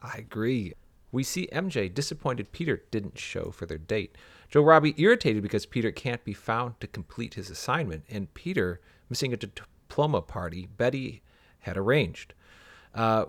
I 0.00 0.16
agree. 0.18 0.72
We 1.12 1.22
see 1.22 1.48
MJ 1.52 1.92
disappointed 1.92 2.52
Peter 2.52 2.82
didn't 2.90 3.18
show 3.18 3.50
for 3.50 3.66
their 3.66 3.78
date. 3.78 4.16
Joe 4.50 4.62
Robbie 4.62 4.94
irritated 4.96 5.42
because 5.42 5.66
Peter 5.66 5.90
can't 5.90 6.24
be 6.24 6.32
found 6.32 6.80
to 6.80 6.86
complete 6.86 7.34
his 7.34 7.50
assignment, 7.50 8.04
and 8.08 8.32
Peter 8.34 8.80
missing 9.08 9.32
a 9.32 9.36
diploma 9.36 10.22
party 10.22 10.68
Betty 10.76 11.22
had 11.60 11.76
arranged. 11.76 12.34
Uh, 12.94 13.26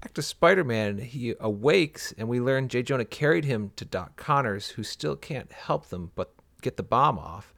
back 0.00 0.14
to 0.14 0.22
Spider 0.22 0.64
Man, 0.64 0.98
he 0.98 1.34
awakes, 1.40 2.12
and 2.16 2.28
we 2.28 2.40
learn 2.40 2.68
J. 2.68 2.82
Jonah 2.82 3.04
carried 3.04 3.44
him 3.44 3.72
to 3.76 3.84
Doc 3.84 4.16
Connors, 4.16 4.70
who 4.70 4.82
still 4.82 5.16
can't 5.16 5.52
help 5.52 5.88
them 5.88 6.12
but 6.14 6.32
get 6.62 6.76
the 6.76 6.82
bomb 6.82 7.18
off. 7.18 7.52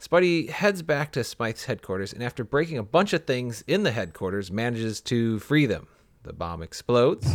Spidey 0.00 0.48
heads 0.48 0.82
back 0.82 1.12
to 1.12 1.22
Smythe's 1.22 1.66
headquarters, 1.66 2.12
and 2.12 2.22
after 2.22 2.42
breaking 2.42 2.78
a 2.78 2.82
bunch 2.82 3.12
of 3.12 3.24
things 3.24 3.62
in 3.68 3.84
the 3.84 3.92
headquarters, 3.92 4.50
manages 4.50 5.00
to 5.02 5.38
free 5.38 5.66
them. 5.66 5.86
The 6.24 6.32
bomb 6.32 6.62
explodes 6.62 7.26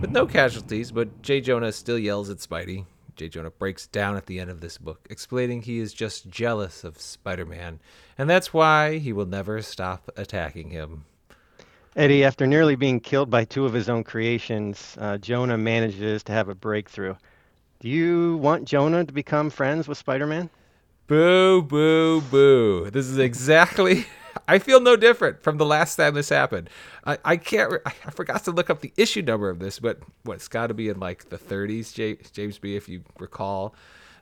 with 0.00 0.10
no 0.10 0.26
casualties, 0.26 0.90
but 0.90 1.22
J. 1.22 1.40
Jonah 1.40 1.72
still 1.72 1.98
yells 1.98 2.28
at 2.28 2.38
Spidey. 2.38 2.86
J. 3.16 3.28
Jonah 3.30 3.50
breaks 3.50 3.86
down 3.86 4.16
at 4.16 4.26
the 4.26 4.38
end 4.38 4.50
of 4.50 4.60
this 4.60 4.76
book, 4.76 5.06
explaining 5.08 5.62
he 5.62 5.78
is 5.78 5.94
just 5.94 6.28
jealous 6.28 6.84
of 6.84 7.00
Spider 7.00 7.46
Man, 7.46 7.80
and 8.18 8.28
that's 8.28 8.52
why 8.52 8.98
he 8.98 9.12
will 9.12 9.26
never 9.26 9.62
stop 9.62 10.10
attacking 10.16 10.70
him. 10.70 11.06
Eddie, 11.96 12.24
after 12.24 12.46
nearly 12.46 12.76
being 12.76 13.00
killed 13.00 13.30
by 13.30 13.44
two 13.44 13.64
of 13.64 13.72
his 13.72 13.88
own 13.88 14.04
creations, 14.04 14.98
uh, 15.00 15.16
Jonah 15.16 15.56
manages 15.56 16.22
to 16.24 16.32
have 16.32 16.50
a 16.50 16.54
breakthrough. 16.54 17.14
Do 17.80 17.88
you 17.88 18.36
want 18.36 18.66
Jonah 18.66 19.04
to 19.04 19.12
become 19.12 19.48
friends 19.48 19.88
with 19.88 19.96
Spider 19.96 20.26
Man? 20.26 20.50
Boo, 21.06 21.62
boo, 21.62 22.20
boo. 22.20 22.90
This 22.90 23.06
is 23.06 23.16
exactly. 23.16 24.06
I 24.48 24.58
feel 24.58 24.80
no 24.80 24.96
different 24.96 25.42
from 25.42 25.58
the 25.58 25.66
last 25.66 25.96
time 25.96 26.14
this 26.14 26.28
happened. 26.28 26.70
I, 27.04 27.18
I 27.24 27.36
can't. 27.36 27.72
I 27.84 28.10
forgot 28.10 28.44
to 28.44 28.50
look 28.50 28.70
up 28.70 28.80
the 28.80 28.92
issue 28.96 29.22
number 29.22 29.50
of 29.50 29.58
this, 29.58 29.78
but 29.78 30.00
what's 30.24 30.48
got 30.48 30.68
to 30.68 30.74
be 30.74 30.88
in 30.88 31.00
like 31.00 31.28
the 31.28 31.38
30s, 31.38 31.92
J, 31.92 32.18
James 32.32 32.58
B. 32.58 32.76
If 32.76 32.88
you 32.88 33.02
recall, 33.18 33.74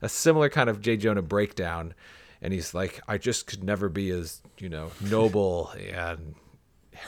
a 0.02 0.08
similar 0.08 0.48
kind 0.48 0.68
of 0.68 0.80
J. 0.80 0.96
Jonah 0.96 1.22
breakdown, 1.22 1.94
and 2.42 2.52
he's 2.52 2.74
like, 2.74 3.00
I 3.08 3.18
just 3.18 3.46
could 3.46 3.64
never 3.64 3.88
be 3.88 4.10
as 4.10 4.42
you 4.58 4.68
know 4.68 4.90
noble 5.00 5.70
and 5.70 6.34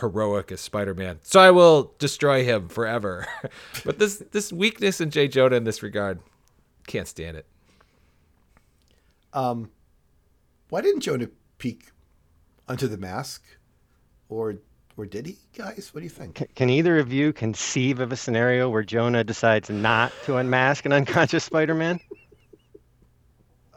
heroic 0.01 0.51
as 0.51 0.61
Spider-Man, 0.61 1.21
so 1.23 1.41
I 1.41 1.53
will 1.53 1.95
destroy 1.99 2.45
him 2.45 2.69
forever. 2.69 3.27
but 3.85 3.99
this 3.99 4.23
this 4.33 4.53
weakness 4.53 5.01
in 5.01 5.11
J. 5.11 5.29
Jonah 5.29 5.57
in 5.57 5.65
this 5.65 5.83
regard, 5.83 6.21
can't 6.87 7.09
stand 7.09 7.37
it. 7.37 7.47
Um, 9.33 9.71
why 10.71 10.81
didn't 10.81 11.01
Jonah 11.01 11.29
peek 11.59 11.91
under 12.69 12.87
the 12.89 12.97
mask, 12.97 13.43
or 14.29 14.57
or 14.97 15.07
did 15.07 15.27
he, 15.27 15.37
guys? 15.57 15.91
What 15.93 16.01
do 16.01 16.05
you 16.05 16.11
think? 16.11 16.37
Can, 16.37 16.49
can 16.55 16.71
either 16.71 16.99
of 16.99 17.13
you 17.13 17.33
conceive 17.33 18.01
of 18.01 18.13
a 18.13 18.17
scenario 18.17 18.69
where 18.71 18.83
Jonah 18.83 19.25
decides 19.25 19.69
not 19.69 20.13
to 20.25 20.37
unmask 20.37 20.87
an 20.87 20.93
unconscious 20.93 21.45
Spider-Man? 21.45 22.01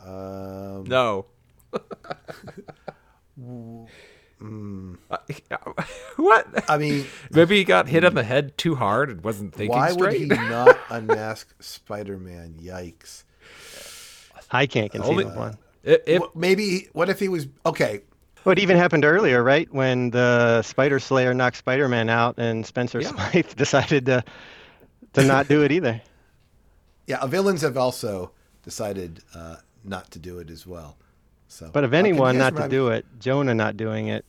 Um, 0.01 0.85
No. 0.85 1.25
mm, 3.39 3.87
what? 6.15 6.69
I 6.69 6.77
mean, 6.77 7.05
Maybe 7.31 7.57
he 7.57 7.63
got 7.65 7.87
hit 7.89 8.03
on 8.05 8.15
the 8.15 8.23
head 8.23 8.57
too 8.57 8.75
hard 8.75 9.09
and 9.09 9.21
wasn't 9.23 9.53
thinking 9.53 9.75
why 9.77 9.91
would 9.91 10.13
he 10.13 10.25
not 10.27 10.77
unmask 10.89 11.53
Spider-Man? 11.61 12.55
Yikes! 12.61 13.23
I 14.51 14.65
can't 14.65 14.91
conceive 14.91 15.09
Only- 15.11 15.25
of 15.25 15.35
one. 15.35 15.57
If, 15.83 16.01
if- 16.07 16.21
Wh- 16.21 16.35
Maybe. 16.35 16.87
What 16.93 17.09
if 17.09 17.19
he 17.19 17.27
was 17.29 17.47
okay? 17.65 18.01
What 18.43 18.57
even 18.59 18.77
happened 18.77 19.05
earlier, 19.05 19.43
right? 19.43 19.71
When 19.73 20.11
the 20.11 20.61
Spider 20.61 20.99
Slayer 20.99 21.33
knocked 21.33 21.57
Spider-Man 21.57 22.09
out, 22.09 22.37
and 22.37 22.65
Spencer 22.65 23.01
Yeah. 23.01 23.09
Smythe 23.09 23.53
decided 23.55 24.05
to 24.07 24.23
to 25.13 25.23
not 25.23 25.47
do 25.47 25.63
it 25.63 25.71
either. 25.71 26.01
Yeah, 27.07 27.25
villains 27.25 27.61
have 27.63 27.75
also 27.75 28.33
decided 28.61 29.23
uh, 29.33 29.55
not 29.83 30.11
to 30.11 30.19
do 30.19 30.37
it 30.37 30.51
as 30.51 30.67
well. 30.67 30.95
So, 31.47 31.71
But 31.73 31.83
of 31.83 31.91
Uh, 31.91 31.97
anyone 31.97 32.37
not 32.37 32.55
to 32.55 32.67
do 32.67 32.89
it, 32.89 33.03
Jonah 33.19 33.55
not 33.55 33.77
doing 33.77 34.09
it, 34.09 34.25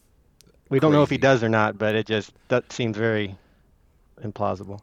we 0.70 0.80
don't 0.80 0.90
know 0.92 1.02
if 1.02 1.10
he 1.10 1.18
does 1.18 1.42
or 1.42 1.50
not. 1.50 1.76
But 1.76 1.94
it 1.94 2.06
just 2.06 2.32
that 2.48 2.72
seems 2.72 2.96
very 2.96 3.36
implausible. 4.22 4.80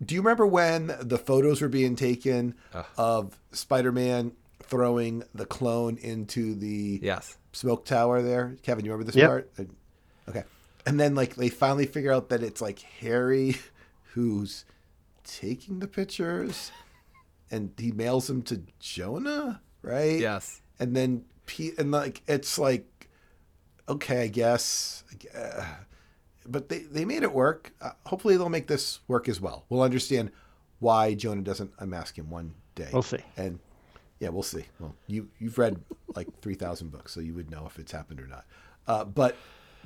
Do 0.00 0.14
you 0.14 0.20
remember 0.22 0.46
when 0.46 0.94
the 1.00 1.18
photos 1.18 1.60
were 1.60 1.68
being 1.68 1.96
taken 1.96 2.54
Ugh. 2.72 2.86
of 2.96 3.40
Spider-Man 3.50 4.30
throwing 4.70 5.22
the 5.34 5.44
clone 5.44 5.98
into 5.98 6.54
the 6.54 7.00
yes. 7.02 7.36
smoke 7.52 7.84
tower 7.84 8.22
there? 8.22 8.56
Kevin, 8.62 8.84
you 8.84 8.92
remember 8.92 9.10
this 9.10 9.16
Yep. 9.16 9.28
part? 9.28 9.50
Okay. 10.28 10.44
And 10.86 10.98
then 10.98 11.14
like 11.14 11.34
they 11.34 11.48
finally 11.50 11.86
figure 11.86 12.12
out 12.12 12.30
that 12.30 12.42
it's 12.42 12.60
like 12.62 12.78
Harry 13.00 13.56
who's 14.14 14.64
taking 15.24 15.80
the 15.80 15.86
pictures 15.88 16.70
and 17.50 17.72
he 17.76 17.92
mails 17.92 18.28
them 18.28 18.42
to 18.42 18.62
Jonah, 18.78 19.60
right? 19.82 20.18
Yes. 20.20 20.62
And 20.78 20.96
then 20.96 21.24
Pete 21.46 21.78
and 21.78 21.90
like 21.90 22.22
it's 22.26 22.58
like 22.58 22.86
okay, 23.88 24.22
I 24.22 24.28
guess. 24.28 25.02
Uh, 25.36 25.64
but 26.46 26.68
they, 26.68 26.78
they 26.78 27.04
made 27.04 27.22
it 27.24 27.32
work. 27.32 27.72
Uh, 27.80 27.90
hopefully 28.06 28.36
they'll 28.36 28.48
make 28.48 28.68
this 28.68 29.00
work 29.08 29.28
as 29.28 29.40
well. 29.40 29.64
We'll 29.68 29.82
understand 29.82 30.30
why 30.78 31.14
Jonah 31.14 31.42
doesn't 31.42 31.72
unmask 31.78 32.16
him 32.16 32.30
one 32.30 32.54
day. 32.76 32.88
We'll 32.92 33.02
see. 33.02 33.18
And 33.36 33.58
yeah, 34.20 34.28
we'll 34.28 34.42
see. 34.42 34.64
Well, 34.78 34.94
you 35.06 35.28
you've 35.38 35.58
read 35.58 35.80
like 36.14 36.28
three 36.40 36.54
thousand 36.54 36.92
books, 36.92 37.12
so 37.12 37.20
you 37.20 37.34
would 37.34 37.50
know 37.50 37.64
if 37.66 37.78
it's 37.78 37.92
happened 37.92 38.20
or 38.20 38.26
not. 38.26 38.44
Uh, 38.86 39.04
but 39.04 39.36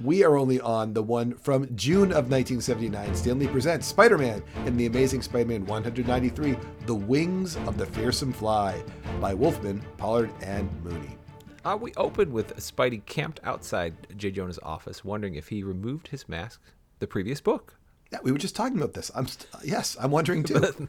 we 0.03 0.25
are 0.25 0.37
only 0.37 0.61
on 0.61 0.93
the 0.93 1.03
one 1.03 1.35
from 1.35 1.69
June 1.77 2.11
of 2.11 2.29
1979. 2.29 3.15
Stan 3.15 3.39
Lee 3.39 3.47
presents 3.47 3.87
Spider-Man 3.87 4.43
in 4.67 4.77
the 4.77 4.87
Amazing 4.87 5.23
Spider-Man 5.23 5.65
193: 5.67 6.57
The 6.87 6.95
Wings 6.95 7.57
of 7.57 7.79
the 7.79 7.87
Fearsome 7.87 8.33
Fly 8.33 8.83
by 9.21 9.33
Wolfman, 9.35 9.81
Pollard, 9.97 10.31
and 10.43 10.69
Mooney. 10.83 11.17
Uh, 11.65 11.79
we 11.81 11.95
open 11.95 12.33
with 12.33 12.57
Spidey 12.57 13.07
camped 13.07 13.41
outside 13.45 13.95
J. 14.17 14.31
Jonah's 14.33 14.59
office, 14.63 15.05
wondering 15.05 15.37
if 15.37 15.49
he 15.49 15.63
removed 15.63 16.09
his 16.09 16.29
mask 16.29 16.61
the 16.99 17.07
previous 17.07 17.41
book. 17.41 17.77
Yeah, 18.13 18.19
we 18.23 18.33
were 18.33 18.39
just 18.39 18.55
talking 18.55 18.77
about 18.77 18.93
this. 18.95 19.11
I'm 19.15 19.27
st- 19.27 19.49
yes, 19.65 19.97
I'm 20.01 20.11
wondering 20.11 20.43
too. 20.45 20.89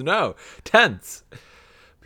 no, 0.00 0.36
tense. 0.64 1.24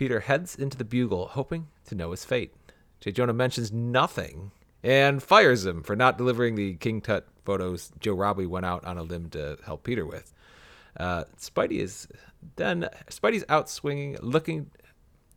Peter 0.00 0.20
heads 0.20 0.56
into 0.56 0.78
the 0.78 0.84
bugle, 0.84 1.26
hoping 1.26 1.68
to 1.84 1.94
know 1.94 2.12
his 2.12 2.24
fate. 2.24 2.54
J. 3.00 3.12
Jonah 3.12 3.34
mentions 3.34 3.70
nothing 3.70 4.50
and 4.82 5.22
fires 5.22 5.66
him 5.66 5.82
for 5.82 5.94
not 5.94 6.16
delivering 6.16 6.54
the 6.54 6.72
King 6.76 7.02
Tut 7.02 7.28
photos 7.44 7.92
Joe 8.00 8.14
Robbie 8.14 8.46
went 8.46 8.64
out 8.64 8.82
on 8.86 8.96
a 8.96 9.02
limb 9.02 9.28
to 9.28 9.58
help 9.66 9.84
Peter 9.84 10.06
with. 10.06 10.32
Uh, 10.98 11.24
Spidey 11.38 11.80
is 11.80 12.08
then 12.56 12.88
Spidey's 13.10 13.44
out 13.50 13.68
swinging, 13.68 14.16
looking 14.22 14.70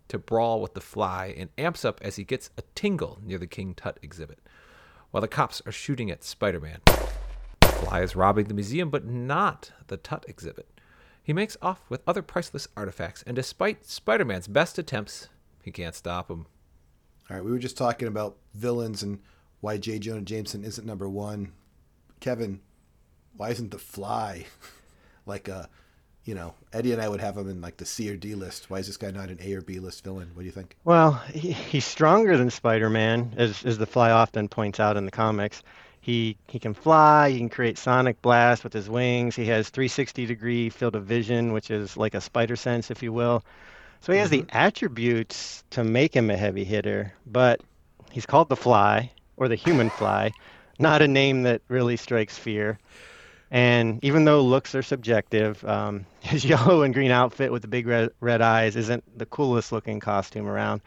to 0.08 0.17
brawl 0.17 0.62
with 0.62 0.75
the 0.75 0.79
fly, 0.79 1.36
and 1.38 1.50
amps 1.58 1.84
up 1.84 2.00
as 2.01 2.15
he 2.15 2.24
gets 2.24 2.50
a 2.58 2.62
tingle 2.74 3.20
near 3.22 3.39
the 3.39 3.48
King 3.48 3.74
Tut 3.74 4.00
exhibit, 4.01 4.39
while 5.12 5.20
the 5.20 5.27
cops 5.27 5.62
are 5.65 5.74
shooting 5.74 6.10
at 6.10 6.24
Spider-Man. 6.24 6.79
Fly 7.63 8.01
is 8.01 8.15
robbing 8.15 8.46
the 8.46 8.53
museum, 8.53 8.89
but 8.89 9.03
not 9.03 9.74
the 9.88 9.98
Tut 9.98 10.24
exhibit. 10.29 10.73
He 11.24 11.32
makes 11.32 11.56
off 11.62 11.82
with 11.89 12.03
other 12.06 12.22
priceless 12.22 12.68
artifacts, 12.75 13.24
and 13.25 13.36
despite 13.36 13.86
Spider 13.86 14.25
Man's 14.25 14.48
best 14.48 14.77
attempts, 14.77 15.30
he 15.63 15.72
can't 15.72 15.96
stop 15.96 16.30
him. 16.30 16.46
All 17.30 17.38
right, 17.38 17.46
we 17.46 17.51
were 17.51 17.60
just 17.60 17.77
talking 17.77 18.10
about 18.10 18.36
villains 18.53 19.01
and 19.01 19.20
why 19.62 19.77
J. 19.77 20.00
Jonah 20.00 20.22
Jameson 20.22 20.65
isn't 20.65 20.86
number 20.86 21.08
one. 21.08 21.53
Kevin, 22.20 22.60
why 23.38 23.50
isn't 23.51 23.72
the 23.72 23.77
Fly 23.80 24.46
like 25.25 25.48
a, 25.48 25.70
you 26.25 26.36
know, 26.36 26.53
Eddie 26.74 26.92
and 26.92 27.01
I 27.01 27.08
would 27.08 27.22
have 27.22 27.38
him 27.38 27.50
in 27.50 27.62
like 27.62 27.77
the 27.77 27.86
C 27.86 28.10
or 28.10 28.18
D 28.18 28.36
list. 28.36 28.70
Why 28.70 28.80
is 28.80 28.88
this 28.88 28.98
guy 28.98 29.12
not 29.12 29.30
an 29.30 29.39
A 29.42 29.53
or 29.53 29.62
B 29.62 29.80
list 29.80 30.03
villain? 30.03 30.32
What 30.34 30.42
do 30.42 30.46
you 30.46 30.51
think? 30.51 30.75
Well, 30.84 31.13
he, 31.34 31.53
he's 31.53 31.86
stronger 31.86 32.36
than 32.36 32.50
Spider-Man, 32.50 33.36
as 33.38 33.63
as 33.63 33.77
the 33.77 33.86
Fly 33.86 34.12
often 34.12 34.50
points 34.50 34.82
out 34.82 34.98
in 34.98 35.06
the 35.06 35.12
comics. 35.12 35.63
He 36.03 36.36
he 36.50 36.60
can 36.60 36.74
fly. 36.74 37.29
He 37.29 37.38
can 37.38 37.48
create 37.48 37.77
sonic 37.77 38.22
blast 38.22 38.65
with 38.65 38.74
his 38.74 38.89
wings. 38.89 39.38
He 39.38 39.45
has 39.45 39.69
360 39.69 40.25
degree 40.25 40.69
field 40.69 40.98
of 40.98 41.05
vision, 41.05 41.53
which 41.53 41.72
is 41.72 41.95
like 41.95 42.13
a 42.13 42.19
spider 42.19 42.57
sense, 42.57 42.91
if 42.91 43.01
you 43.01 43.13
will. 43.13 43.41
So 44.01 44.12
he 44.12 44.19
has 44.19 44.29
the 44.29 44.43
attributes 44.50 45.63
to 45.69 45.86
make 45.86 46.13
him 46.13 46.29
a 46.29 46.36
heavy 46.36 46.65
hitter, 46.65 47.13
but 47.25 47.62
he's 48.12 48.25
called 48.25 48.50
the 48.50 48.57
Fly 48.57 49.12
or 49.38 49.48
the 49.48 49.55
Human 49.55 49.89
Fly, 49.89 50.33
not 50.77 51.01
a 51.01 51.07
name 51.07 51.43
that 51.43 51.62
really 51.69 51.95
strikes 51.95 52.38
fear. 52.38 52.79
And 53.50 54.03
even 54.03 54.25
though 54.25 54.41
looks 54.41 54.75
are 54.75 54.83
subjective, 54.83 55.63
um, 55.63 56.05
his 56.19 56.43
yellow 56.43 56.81
and 56.81 56.93
green 56.93 57.12
outfit 57.12 57.50
with 57.50 57.62
the 57.62 57.69
big 57.69 57.88
red, 57.88 58.10
red 58.19 58.41
eyes 58.41 58.75
isn't 58.75 59.17
the 59.17 59.25
coolest 59.25 59.72
looking 59.72 60.01
costume 60.01 60.48
around. 60.48 60.81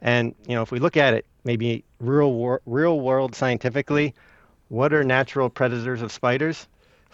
And 0.00 0.34
you 0.48 0.54
know, 0.54 0.62
if 0.62 0.70
we 0.70 0.78
look 0.78 0.96
at 0.96 1.12
it, 1.12 1.26
maybe 1.44 1.84
real 2.00 2.32
wor- 2.32 2.62
real 2.64 2.98
world 2.98 3.34
scientifically, 3.34 4.14
what 4.68 4.92
are 4.92 5.04
natural 5.04 5.48
predators 5.48 6.02
of 6.02 6.12
spiders? 6.12 6.66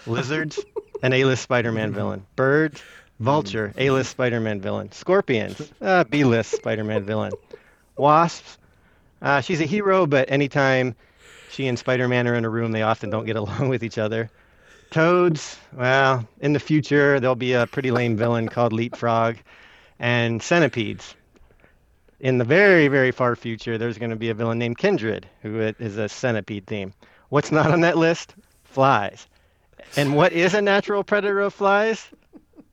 Lizards, 0.07 0.59
an 1.03 1.13
A-list 1.13 1.43
Spider-Man 1.43 1.93
villain. 1.93 2.27
Birds, 2.35 2.83
vulture, 3.21 3.73
A-list 3.77 4.11
Spider-Man 4.11 4.61
villain. 4.61 4.91
Scorpions, 4.93 5.71
uh, 5.81 6.05
B-list 6.05 6.53
Spider-Man 6.53 7.05
villain. 7.05 7.33
Wasps, 7.97 8.59
uh, 9.21 9.41
she's 9.41 9.61
a 9.61 9.67
hero, 9.67 10.07
but 10.07 10.31
anytime 10.31 10.95
she 11.51 11.69
and 11.69 11.79
Spider-Man 11.79 12.27
are 12.27 12.35
in 12.35 12.45
a 12.45 12.51
room, 12.51 12.73
they 12.73 12.83
often 12.83 13.11
don't 13.11 13.27
get 13.27 13.37
along 13.43 13.69
with 13.69 13.85
each 13.85 13.99
other. 13.99 14.31
Toads, 14.91 15.57
well, 15.73 16.29
in 16.41 16.53
the 16.53 16.61
future 16.61 17.19
there'll 17.19 17.35
be 17.35 17.53
a 17.55 17.67
pretty 17.67 17.91
lame 17.91 18.17
villain 18.17 18.49
called 18.49 18.73
Leapfrog, 18.73 19.37
and 19.99 20.43
centipedes. 20.43 21.15
In 22.21 22.39
the 22.39 22.45
very, 22.45 22.89
very 22.89 23.11
far 23.11 23.35
future, 23.37 23.79
there's 23.79 23.99
going 23.99 24.11
to 24.11 24.17
be 24.17 24.29
a 24.31 24.35
villain 24.35 24.59
named 24.59 24.79
Kindred, 24.79 25.27
who 25.43 25.61
is 25.61 25.97
a 25.97 26.09
centipede 26.09 26.67
theme. 26.67 26.93
What's 27.33 27.51
not 27.51 27.71
on 27.71 27.81
that 27.81 27.97
list? 27.97 28.35
Flies. 28.63 29.27
And 29.97 30.15
what 30.15 30.35
is 30.35 30.53
a 30.53 30.61
natural 30.61 31.03
predator 31.03 31.41
of 31.41 31.55
flies? 31.55 32.09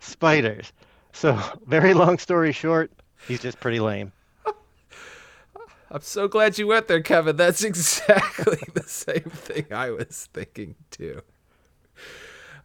Spiders. 0.02 0.74
So, 1.14 1.42
very 1.66 1.94
long 1.94 2.18
story 2.18 2.52
short, 2.52 2.92
he's 3.26 3.42
just 3.42 3.62
pretty 3.62 3.80
lame. 3.80 4.12
I'm 5.92 6.02
so 6.02 6.28
glad 6.28 6.58
you 6.58 6.68
went 6.68 6.90
there, 6.90 7.00
Kevin. 7.02 7.38
That's 7.38 7.64
exactly 7.64 8.60
the 8.74 8.84
same 8.84 9.30
thing 9.30 9.68
I 9.72 9.92
was 9.92 10.28
thinking 10.34 10.76
too. 10.92 11.22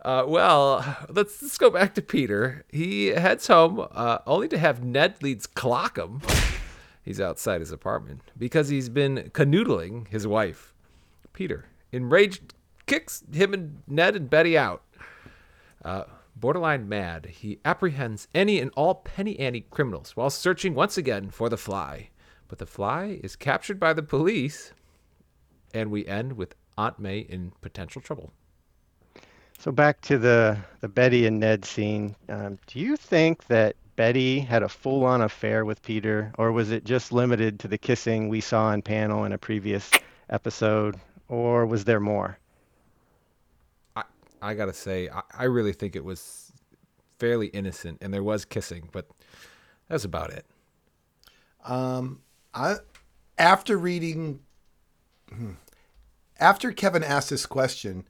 Uh, 0.05 0.25
well, 0.27 0.85
let's 1.09 1.41
let's 1.41 1.59
go 1.59 1.71
back 1.71 1.95
to 1.95 2.03
Peter. 2.03 2.65
He 2.73 3.11
heads 3.11 3.47
home 3.47 3.87
uh, 3.93 4.19
only 4.27 4.49
to 4.49 4.59
have 4.59 4.83
Ned 4.83 5.23
Leeds 5.23 5.47
clock 5.47 5.97
him. 5.97 6.23
He's 7.05 7.21
outside 7.21 7.61
his 7.61 7.71
apartment 7.71 8.33
because 8.37 8.69
he's 8.69 8.89
been 8.89 9.31
canoodling 9.33 10.09
his 10.09 10.27
wife. 10.27 10.75
Peter, 11.33 11.67
enraged, 11.95 12.55
kicks 12.87 13.23
him 13.33 13.55
and 13.55 13.83
Ned 13.87 14.17
and 14.17 14.29
Betty 14.29 14.59
out. 14.59 14.83
Uh, 15.85 16.05
borderline 16.37 16.89
mad, 16.89 17.27
he 17.27 17.59
apprehends 17.65 18.29
any 18.35 18.61
and 18.61 18.71
all 18.77 18.97
Penny 18.97 19.39
Ante 19.39 19.67
criminals 19.71 20.17
while 20.17 20.31
searching 20.31 20.75
once 20.75 20.99
again 20.99 21.31
for 21.31 21.49
the 21.49 21.57
fly. 21.57 22.11
But 22.49 22.59
the 22.59 22.67
fly 22.67 23.21
is 23.23 23.37
captured 23.37 23.81
by 23.81 23.93
the 23.93 24.03
police, 24.03 24.73
and 25.73 25.91
we 25.91 26.07
end 26.07 26.35
with 26.35 26.55
Aunt 26.77 26.99
May 26.99 27.21
in 27.21 27.53
potential 27.61 28.03
trouble. 28.03 28.33
So 29.59 29.73
back 29.73 30.01
to 30.03 30.19
the 30.19 30.59
the 30.81 30.89
Betty 30.89 31.27
and 31.27 31.41
Ned 31.41 31.65
scene. 31.65 32.17
Um, 32.29 32.59
do 32.67 32.79
you 32.79 32.97
think 32.97 33.47
that 33.47 33.77
Betty 33.97 34.41
had 34.41 34.63
a 34.63 34.69
full-on 34.69 35.23
affair 35.23 35.65
with 35.65 35.81
Peter, 35.83 36.33
or 36.37 36.51
was 36.51 36.71
it 36.71 36.85
just 36.85 37.13
limited 37.13 37.61
to 37.61 37.69
the 37.69 37.79
kissing 37.79 38.29
we 38.29 38.41
saw 38.41 38.73
in 38.73 38.83
panel 38.83 39.25
in 39.25 39.33
a 39.33 39.39
previous 39.39 39.91
episode, 40.29 40.97
or 41.29 41.67
was 41.67 41.85
there 41.85 42.01
more? 42.01 42.39
I 43.97 44.03
I 44.43 44.55
gotta 44.55 44.73
say, 44.73 45.09
I, 45.09 45.23
I 45.39 45.45
really 45.45 45.73
think 45.73 45.97
it 45.97 46.05
was 46.05 46.53
fairly 47.19 47.47
innocent, 47.49 47.99
and 48.01 48.13
there 48.13 48.23
was 48.23 48.45
kissing, 48.45 48.89
but 48.93 49.07
that's 49.89 50.05
about 50.05 50.31
it. 50.33 50.45
Um, 51.65 52.21
I 52.53 52.77
after 53.39 53.77
reading 53.79 54.41
hmm, 55.33 55.53
after 56.39 56.73
Kevin 56.73 57.03
asked 57.03 57.31
this 57.31 57.47
question, 57.47 58.07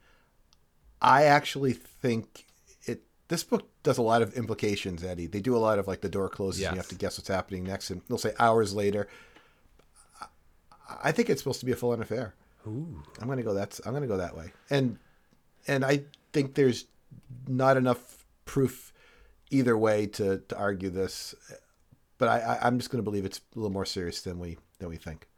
I 1.00 1.24
actually 1.24 1.72
think 1.72 2.46
it. 2.86 3.02
This 3.28 3.44
book 3.44 3.68
does 3.82 3.98
a 3.98 4.02
lot 4.02 4.22
of 4.22 4.34
implications, 4.34 5.04
Eddie. 5.04 5.26
They 5.26 5.40
do 5.40 5.56
a 5.56 5.58
lot 5.58 5.78
of 5.78 5.86
like 5.86 6.00
the 6.00 6.08
door 6.08 6.28
closes 6.28 6.62
and 6.70 6.76
you 6.76 6.78
have 6.80 6.88
to 6.88 6.94
guess 6.96 7.16
what's 7.18 7.28
happening 7.28 7.62
next, 7.64 7.90
and 7.90 8.00
they'll 8.08 8.18
say 8.18 8.32
hours 8.38 8.74
later. 8.74 9.06
I- 10.20 10.26
I 11.04 11.12
think 11.12 11.30
it's 11.30 11.40
supposed 11.40 11.60
to 11.60 11.66
be 11.66 11.72
a 11.72 11.76
full-on 11.76 12.02
affair. 12.02 12.34
Ooh. 12.66 13.02
I'm 13.20 13.28
gonna 13.28 13.42
go 13.42 13.54
that's 13.54 13.80
I'm 13.84 13.92
gonna 13.92 14.06
go 14.06 14.16
that 14.16 14.36
way, 14.36 14.52
and 14.70 14.98
and 15.66 15.84
I 15.84 16.04
think 16.32 16.54
there's 16.54 16.86
not 17.46 17.76
enough 17.76 18.24
proof 18.44 18.92
either 19.50 19.76
way 19.76 20.06
to 20.06 20.38
to 20.48 20.56
argue 20.56 20.90
this, 20.90 21.34
but 22.18 22.28
I, 22.28 22.40
I 22.40 22.66
I'm 22.66 22.78
just 22.78 22.90
gonna 22.90 23.02
believe 23.02 23.24
it's 23.24 23.40
a 23.54 23.58
little 23.58 23.72
more 23.72 23.84
serious 23.84 24.22
than 24.22 24.38
we 24.38 24.56
than 24.78 24.88
we 24.88 24.96
think. 24.96 25.28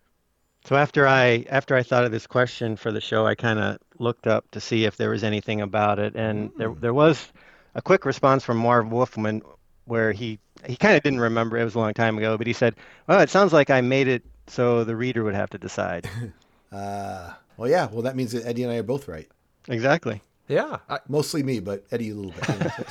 So 0.65 0.77
after 0.77 1.07
I 1.07 1.45
after 1.49 1.77
I 1.77 1.83
thought 1.83 2.05
of 2.05 2.13
this 2.13 2.27
question 2.27 2.77
for 2.77 2.93
the 2.93 3.01
show, 3.01 3.27
I 3.27 3.35
kind 3.35 3.59
of 3.59 3.79
looked 3.99 4.27
up 4.27 4.51
to 4.53 4.61
see 4.61 4.85
if 4.85 4.97
there 4.97 5.11
was 5.11 5.25
anything 5.25 5.61
about 5.61 5.99
it, 5.99 6.15
and 6.15 6.51
hmm. 6.51 6.59
there 6.59 6.75
there 6.75 6.95
was 6.95 7.33
a 7.75 7.83
quick 7.83 8.05
response 8.05 8.45
from 8.45 8.59
Marv 8.59 8.91
Wolfman 8.91 9.43
where 9.85 10.13
he 10.13 10.39
he 10.65 10.77
kind 10.77 10.97
of 10.97 11.03
didn't 11.03 11.21
remember 11.21 11.59
it 11.59 11.65
was 11.65 11.75
a 11.75 11.79
long 11.79 11.95
time 11.95 12.19
ago, 12.19 12.39
but 12.39 12.47
he 12.47 12.53
said, 12.53 12.75
"Well, 13.07 13.21
it 13.21 13.31
sounds 13.31 13.53
like 13.53 13.71
I 13.71 13.81
made 13.81 14.09
it 14.09 14.25
so 14.47 14.85
the 14.85 14.97
reader 14.97 15.25
would 15.25 15.35
have 15.35 15.51
to 15.51 15.59
decide." 15.59 16.09
Uh, 16.77 17.33
well, 17.57 17.71
yeah. 17.71 17.89
Well, 17.91 18.03
that 18.03 18.17
means 18.17 18.33
that 18.33 18.47
Eddie 18.47 18.65
and 18.65 18.73
I 18.73 18.77
are 18.77 18.83
both 18.83 19.09
right. 19.09 19.29
exactly. 19.69 20.23
Yeah, 20.49 20.79
I, 20.89 21.01
Mostly 21.09 21.43
me, 21.43 21.61
but 21.61 21.85
Eddie 21.91 22.11
a 22.11 22.15
little 22.15 22.33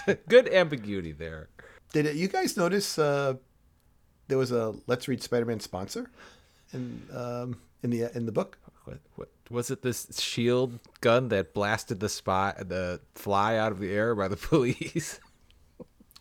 bit. 0.05 0.25
good 0.29 0.51
ambiguity 0.51 1.11
there. 1.11 1.49
Did 1.93 2.07
it, 2.07 2.15
you 2.15 2.27
guys 2.27 2.57
notice 2.57 2.99
uh, 2.99 3.35
there 4.27 4.37
was 4.37 4.51
a 4.51 4.75
Let's 4.87 5.07
Read 5.07 5.21
Spider-Man 5.21 5.59
sponsor 5.59 6.09
in 6.73 7.01
um, 7.13 7.59
in 7.83 7.91
the 7.91 8.15
in 8.15 8.25
the 8.25 8.31
book? 8.31 8.57
What, 8.83 8.99
what 9.15 9.29
was 9.49 9.71
it? 9.71 9.81
This 9.81 10.19
shield 10.19 10.79
gun 11.01 11.29
that 11.29 11.53
blasted 11.53 11.99
the 11.99 12.09
spy, 12.09 12.53
the 12.59 12.99
fly 13.13 13.57
out 13.57 13.71
of 13.71 13.79
the 13.79 13.91
air 13.91 14.13
by 14.15 14.27
the 14.27 14.37
police. 14.37 15.19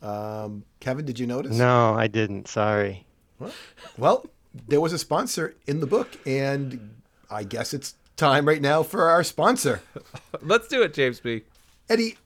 Um, 0.01 0.65
Kevin, 0.81 1.05
did 1.05 1.19
you 1.19 1.27
notice? 1.27 1.57
No, 1.57 1.95
I 1.95 2.07
didn't. 2.07 2.47
Sorry. 2.47 3.07
Well, 3.99 4.27
there 4.69 4.81
was 4.81 4.93
a 4.93 4.99
sponsor 4.99 5.57
in 5.67 5.81
the 5.81 5.87
book, 5.87 6.09
and 6.27 7.03
I 7.35 7.43
guess 7.43 7.75
it's 7.75 7.97
time 8.17 8.47
right 8.47 8.63
now 8.63 8.85
for 8.85 9.09
our 9.09 9.25
sponsor. 9.25 9.83
Let's 10.41 10.69
do 10.69 10.83
it, 10.83 10.95
James 10.95 11.19
B. 11.19 11.43
Eddie, 11.89 12.17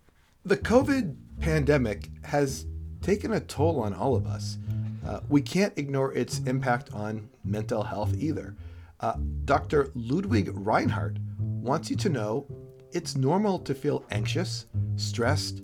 the 0.44 0.58
COVID 0.58 1.16
pandemic 1.40 2.10
has 2.24 2.66
taken 3.00 3.32
a 3.32 3.40
toll 3.40 3.80
on 3.80 3.94
all 3.94 4.14
of 4.14 4.26
us. 4.26 4.58
Uh, 5.06 5.20
we 5.30 5.40
can't 5.40 5.72
ignore 5.78 6.12
its 6.12 6.40
impact 6.40 6.92
on 6.92 7.26
mental 7.42 7.82
health 7.82 8.14
either. 8.18 8.54
Uh, 9.00 9.14
Dr. 9.46 9.90
Ludwig 9.94 10.48
Rinehart 10.48 11.16
wants 11.38 11.88
you 11.88 11.96
to 11.96 12.10
know 12.10 12.46
it's 12.92 13.16
normal 13.16 13.58
to 13.60 13.74
feel 13.74 14.04
anxious, 14.10 14.66
stressed, 14.96 15.62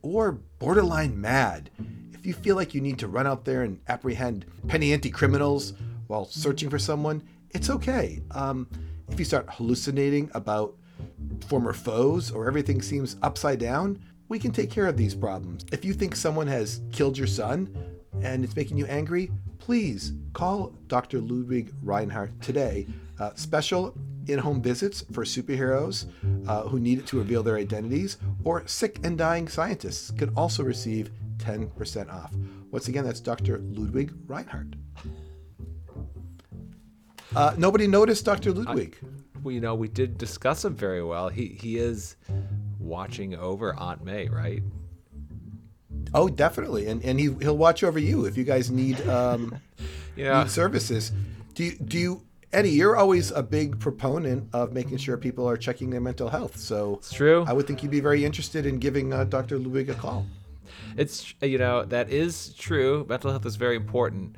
or 0.00 0.32
borderline 0.58 1.20
mad. 1.20 1.68
If 2.14 2.24
you 2.24 2.32
feel 2.32 2.56
like 2.56 2.72
you 2.72 2.80
need 2.80 2.98
to 3.00 3.08
run 3.08 3.26
out 3.26 3.44
there 3.44 3.64
and 3.64 3.80
apprehend 3.88 4.46
penny 4.66 4.94
ante 4.94 5.10
criminals 5.10 5.74
while 6.06 6.24
searching 6.24 6.70
for 6.70 6.78
someone, 6.78 7.22
it's 7.50 7.70
okay. 7.70 8.20
Um, 8.32 8.68
if 9.10 9.18
you 9.18 9.24
start 9.24 9.46
hallucinating 9.50 10.30
about 10.34 10.74
former 11.46 11.72
foes 11.72 12.30
or 12.30 12.46
everything 12.46 12.82
seems 12.82 13.16
upside 13.22 13.58
down, 13.58 13.98
we 14.28 14.38
can 14.38 14.52
take 14.52 14.70
care 14.70 14.86
of 14.86 14.96
these 14.96 15.14
problems. 15.14 15.64
If 15.72 15.84
you 15.84 15.94
think 15.94 16.14
someone 16.14 16.46
has 16.46 16.82
killed 16.92 17.16
your 17.16 17.26
son 17.26 17.74
and 18.22 18.44
it's 18.44 18.54
making 18.56 18.76
you 18.76 18.86
angry, 18.86 19.30
please 19.58 20.12
call 20.32 20.74
Dr. 20.86 21.20
Ludwig 21.20 21.72
Rinehart 21.84 22.40
today. 22.40 22.86
Uh, 23.18 23.30
special 23.34 23.94
in 24.28 24.38
home 24.38 24.62
visits 24.62 25.04
for 25.12 25.24
superheroes 25.24 26.06
uh, 26.46 26.62
who 26.62 26.78
need 26.78 26.98
it 26.98 27.06
to 27.06 27.18
reveal 27.18 27.42
their 27.42 27.56
identities, 27.56 28.18
or 28.44 28.66
sick 28.66 29.00
and 29.04 29.16
dying 29.16 29.48
scientists 29.48 30.10
can 30.10 30.30
also 30.36 30.62
receive 30.62 31.10
10% 31.38 32.12
off. 32.12 32.32
Once 32.70 32.88
again, 32.88 33.04
that's 33.04 33.20
Dr. 33.20 33.58
Ludwig 33.58 34.12
Rinehart. 34.26 34.74
Uh, 37.36 37.54
nobody 37.58 37.86
noticed 37.86 38.24
Dr. 38.24 38.52
Ludwig. 38.52 38.96
Well, 39.42 39.52
you 39.52 39.60
know, 39.60 39.74
we 39.74 39.88
did 39.88 40.18
discuss 40.18 40.64
him 40.64 40.74
very 40.74 41.02
well. 41.02 41.28
He 41.28 41.46
he 41.60 41.76
is 41.78 42.16
watching 42.80 43.34
over 43.36 43.74
Aunt 43.76 44.04
May, 44.04 44.28
right? 44.28 44.62
Oh, 46.14 46.28
definitely, 46.28 46.86
and 46.88 47.02
and 47.04 47.18
he 47.20 47.26
he'll 47.40 47.56
watch 47.56 47.84
over 47.84 47.98
you 47.98 48.24
if 48.24 48.36
you 48.36 48.44
guys 48.44 48.70
need 48.70 49.00
um, 49.08 49.58
Yeah. 50.16 50.42
need 50.42 50.50
services. 50.50 51.12
Do 51.54 51.64
you, 51.64 51.72
do 51.76 51.98
you, 51.98 52.22
Eddie? 52.52 52.70
You're 52.70 52.96
always 52.96 53.30
a 53.30 53.42
big 53.42 53.78
proponent 53.78 54.48
of 54.52 54.72
making 54.72 54.96
sure 54.98 55.16
people 55.16 55.48
are 55.48 55.56
checking 55.56 55.90
their 55.90 56.00
mental 56.00 56.28
health. 56.28 56.56
So 56.56 56.94
It's 56.94 57.12
true. 57.12 57.44
I 57.46 57.52
would 57.52 57.66
think 57.66 57.82
you'd 57.82 57.90
be 57.92 58.00
very 58.00 58.24
interested 58.24 58.64
in 58.64 58.78
giving 58.78 59.12
uh, 59.12 59.24
Dr. 59.24 59.58
Ludwig 59.58 59.90
a 59.90 59.94
call. 59.94 60.24
It's 60.96 61.34
you 61.42 61.58
know 61.58 61.84
that 61.84 62.10
is 62.10 62.54
true. 62.54 63.04
Mental 63.08 63.30
health 63.30 63.46
is 63.46 63.56
very 63.56 63.76
important. 63.76 64.36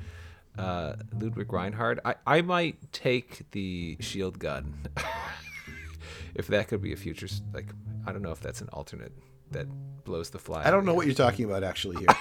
Uh, 0.57 0.95
Ludwig 1.19 1.47
Rinehart. 1.47 1.99
I, 2.05 2.15
I 2.27 2.41
might 2.41 2.91
take 2.91 3.49
the 3.51 3.97
shield 3.99 4.37
gun 4.39 4.73
if 6.35 6.47
that 6.47 6.67
could 6.67 6.81
be 6.81 6.93
a 6.93 6.97
future. 6.97 7.27
Like 7.53 7.67
I 8.05 8.11
don't 8.11 8.21
know 8.21 8.31
if 8.31 8.41
that's 8.41 8.61
an 8.61 8.69
alternate 8.73 9.13
that 9.51 9.67
blows 10.03 10.29
the 10.29 10.39
fly. 10.39 10.63
I 10.65 10.71
don't 10.71 10.85
know 10.85 10.93
what 10.93 11.05
you're 11.05 11.15
talking 11.15 11.45
about 11.45 11.63
actually 11.63 11.97
here. 11.97 12.07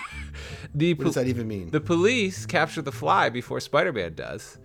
The 0.75 0.95
What 0.95 1.07
does 1.07 1.15
that 1.17 1.27
even 1.27 1.49
mean? 1.49 1.71
the 1.71 1.81
police 1.81 2.47
capture 2.47 2.83
the 2.83 2.93
fly 2.93 3.29
before 3.31 3.59
Spider-Man 3.61 4.15
does. 4.15 4.59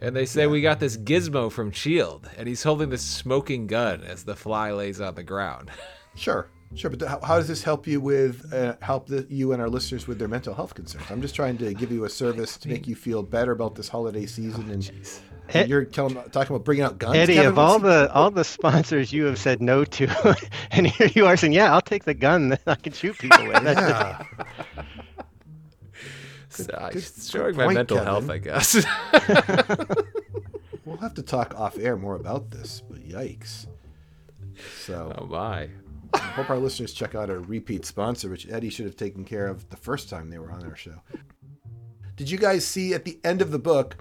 And 0.00 0.16
they 0.16 0.24
say 0.24 0.46
we 0.46 0.62
got 0.62 0.80
this 0.80 0.96
gizmo 0.96 1.52
from 1.52 1.70
Shield, 1.72 2.30
and 2.38 2.48
he's 2.48 2.62
holding 2.62 2.88
this 2.88 3.02
smoking 3.02 3.66
gun 3.66 4.02
as 4.02 4.24
the 4.24 4.34
fly 4.34 4.72
lays 4.72 4.98
on 5.00 5.14
the 5.14 5.22
ground. 5.22 5.70
Sure. 6.16 6.48
Sure, 6.76 6.88
but 6.90 7.06
how, 7.08 7.20
how 7.20 7.36
does 7.36 7.48
this 7.48 7.64
help 7.64 7.86
you 7.88 8.00
with 8.00 8.52
uh, 8.54 8.76
help 8.80 9.08
the, 9.08 9.26
you 9.28 9.52
and 9.52 9.60
our 9.60 9.68
listeners 9.68 10.06
with 10.06 10.18
their 10.20 10.28
mental 10.28 10.54
health 10.54 10.72
concerns? 10.74 11.04
I'm 11.10 11.20
just 11.20 11.34
trying 11.34 11.58
to 11.58 11.74
give 11.74 11.90
you 11.90 12.04
a 12.04 12.08
service 12.08 12.56
to 12.58 12.68
make 12.68 12.86
you 12.86 12.94
feel 12.94 13.22
better 13.24 13.50
about 13.52 13.74
this 13.74 13.88
holiday 13.88 14.24
season, 14.26 14.70
and, 14.70 14.88
Eh, 15.52 15.62
and 15.62 15.68
you're 15.68 15.84
telling, 15.84 16.14
talking 16.30 16.54
about 16.54 16.64
bringing 16.64 16.84
out 16.84 16.96
guns. 16.98 17.16
Eddie, 17.16 17.34
Kevin? 17.34 17.48
of 17.50 17.58
all 17.58 17.80
What's- 17.80 17.82
the 17.82 18.12
all 18.14 18.30
the 18.30 18.44
sponsors 18.44 19.12
you 19.12 19.24
have 19.24 19.36
said 19.36 19.60
no 19.60 19.84
to, 19.84 20.36
and 20.70 20.86
here 20.86 21.08
you 21.12 21.26
are 21.26 21.36
saying, 21.36 21.52
"Yeah, 21.54 21.72
I'll 21.74 21.80
take 21.80 22.04
the 22.04 22.14
gun 22.14 22.50
that 22.50 22.60
I 22.68 22.76
can 22.76 22.92
shoot 22.92 23.18
people 23.18 23.44
with." 23.48 23.64
That's 23.64 23.80
yeah, 24.76 24.84
So, 26.50 26.64
uh, 26.72 26.90
good- 26.90 27.02
showing 27.02 27.54
good 27.54 27.66
my 27.66 27.74
mental 27.74 27.96
Kevin. 27.96 28.12
health, 28.12 28.30
I 28.30 28.38
guess. 28.38 28.74
we'll 30.84 30.98
have 30.98 31.14
to 31.14 31.22
talk 31.22 31.58
off 31.58 31.76
air 31.78 31.96
more 31.96 32.14
about 32.14 32.52
this. 32.52 32.82
But 32.88 33.00
yikes! 33.08 33.66
So 34.84 35.12
oh 35.18 35.26
my. 35.26 35.68
I 36.14 36.18
hope 36.18 36.50
our 36.50 36.58
listeners 36.58 36.92
check 36.92 37.14
out 37.14 37.30
our 37.30 37.38
repeat 37.38 37.84
sponsor, 37.84 38.28
which 38.30 38.48
Eddie 38.48 38.70
should 38.70 38.86
have 38.86 38.96
taken 38.96 39.24
care 39.24 39.46
of 39.46 39.68
the 39.70 39.76
first 39.76 40.08
time 40.08 40.30
they 40.30 40.38
were 40.38 40.50
on 40.50 40.64
our 40.64 40.76
show. 40.76 41.00
Did 42.16 42.30
you 42.30 42.38
guys 42.38 42.66
see 42.66 42.92
at 42.94 43.04
the 43.04 43.18
end 43.24 43.40
of 43.42 43.50
the 43.50 43.58
book 43.58 43.96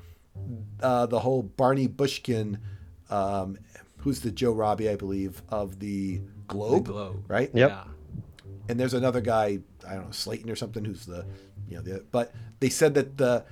uh, 0.82 1.06
the 1.06 1.19
whole 1.19 1.43
Barney 1.43 1.88
Bushkin, 1.88 2.60
um, 3.10 3.58
who's 3.98 4.19
the 4.22 4.32
Joe 4.32 4.52
Robbie, 4.52 4.89
I 4.89 4.95
believe, 4.95 5.41
of 5.50 5.80
the 5.80 6.22
Globe, 6.48 6.86
Globe. 6.86 7.24
right? 7.28 7.50
Yep. 7.54 7.69
Yeah. 7.69 7.84
And 8.67 8.80
there's 8.80 8.93
another 8.93 9.22
guy, 9.22 9.60
I 9.88 9.95
don't 9.95 10.06
know, 10.06 10.12
Slayton 10.12 10.50
or 10.50 10.56
something, 10.56 10.86
who's 10.86 11.06
the, 11.06 11.26
you 11.67 11.78
know, 11.78 11.82
the. 11.82 12.06
But 12.12 12.34
they 12.60 12.69
said 12.69 12.93
that 12.95 13.17
the, 13.17 13.45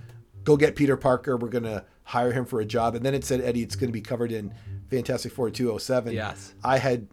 go 0.44 0.58
get 0.58 0.76
Peter 0.76 0.98
Parker. 0.98 1.38
We're 1.38 1.50
gonna 1.50 1.86
hire 2.04 2.32
him 2.32 2.46
for 2.46 2.60
a 2.60 2.66
job, 2.66 2.96
and 2.96 3.06
then 3.06 3.14
it 3.14 3.24
said 3.24 3.42
Eddie, 3.42 3.64
it's 3.64 3.76
gonna 3.76 3.92
be 3.92 4.02
covered 4.02 4.32
in 4.32 4.54
Fantastic 4.90 5.32
Four 5.32 5.50
207. 5.50 6.14
Yes. 6.14 6.54
I 6.64 6.78
had, 6.78 7.08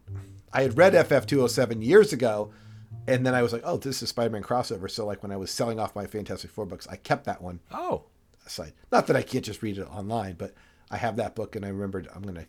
I 0.54 0.62
had 0.62 0.78
read 0.78 0.92
FF 0.94 1.26
207 1.26 1.82
years 1.82 2.12
ago, 2.12 2.52
and 3.06 3.26
then 3.26 3.34
I 3.34 3.42
was 3.42 3.52
like, 3.52 3.62
oh, 3.64 3.76
this 3.76 4.02
is 4.02 4.08
Spider-Man 4.08 4.42
crossover. 4.42 4.90
So 4.90 5.04
like 5.04 5.22
when 5.22 5.32
I 5.32 5.36
was 5.36 5.50
selling 5.50 5.78
off 5.80 5.94
my 5.96 6.06
Fantastic 6.06 6.50
Four 6.50 6.64
books, 6.66 6.86
I 6.88 6.96
kept 6.96 7.24
that 7.24 7.42
one 7.42 7.60
Oh. 7.72 8.04
aside. 8.46 8.72
Not 8.92 9.06
that 9.08 9.16
I 9.16 9.22
can't 9.22 9.44
just 9.44 9.62
read 9.62 9.78
it 9.78 9.88
online, 9.90 10.34
but 10.38 10.54
I 10.90 10.96
have 10.96 11.16
that 11.16 11.34
book, 11.34 11.56
and 11.56 11.64
I 11.64 11.68
remembered 11.68 12.08
I'm 12.14 12.22
gonna, 12.22 12.46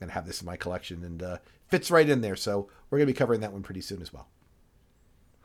gonna 0.00 0.12
have 0.12 0.26
this 0.26 0.40
in 0.40 0.46
my 0.46 0.56
collection, 0.56 1.04
and 1.04 1.22
uh, 1.22 1.38
fits 1.68 1.90
right 1.90 2.08
in 2.08 2.20
there. 2.22 2.36
So 2.36 2.68
we're 2.90 2.98
gonna 2.98 3.06
be 3.06 3.12
covering 3.12 3.40
that 3.40 3.52
one 3.52 3.62
pretty 3.62 3.80
soon 3.82 4.00
as 4.02 4.12
well. 4.12 4.28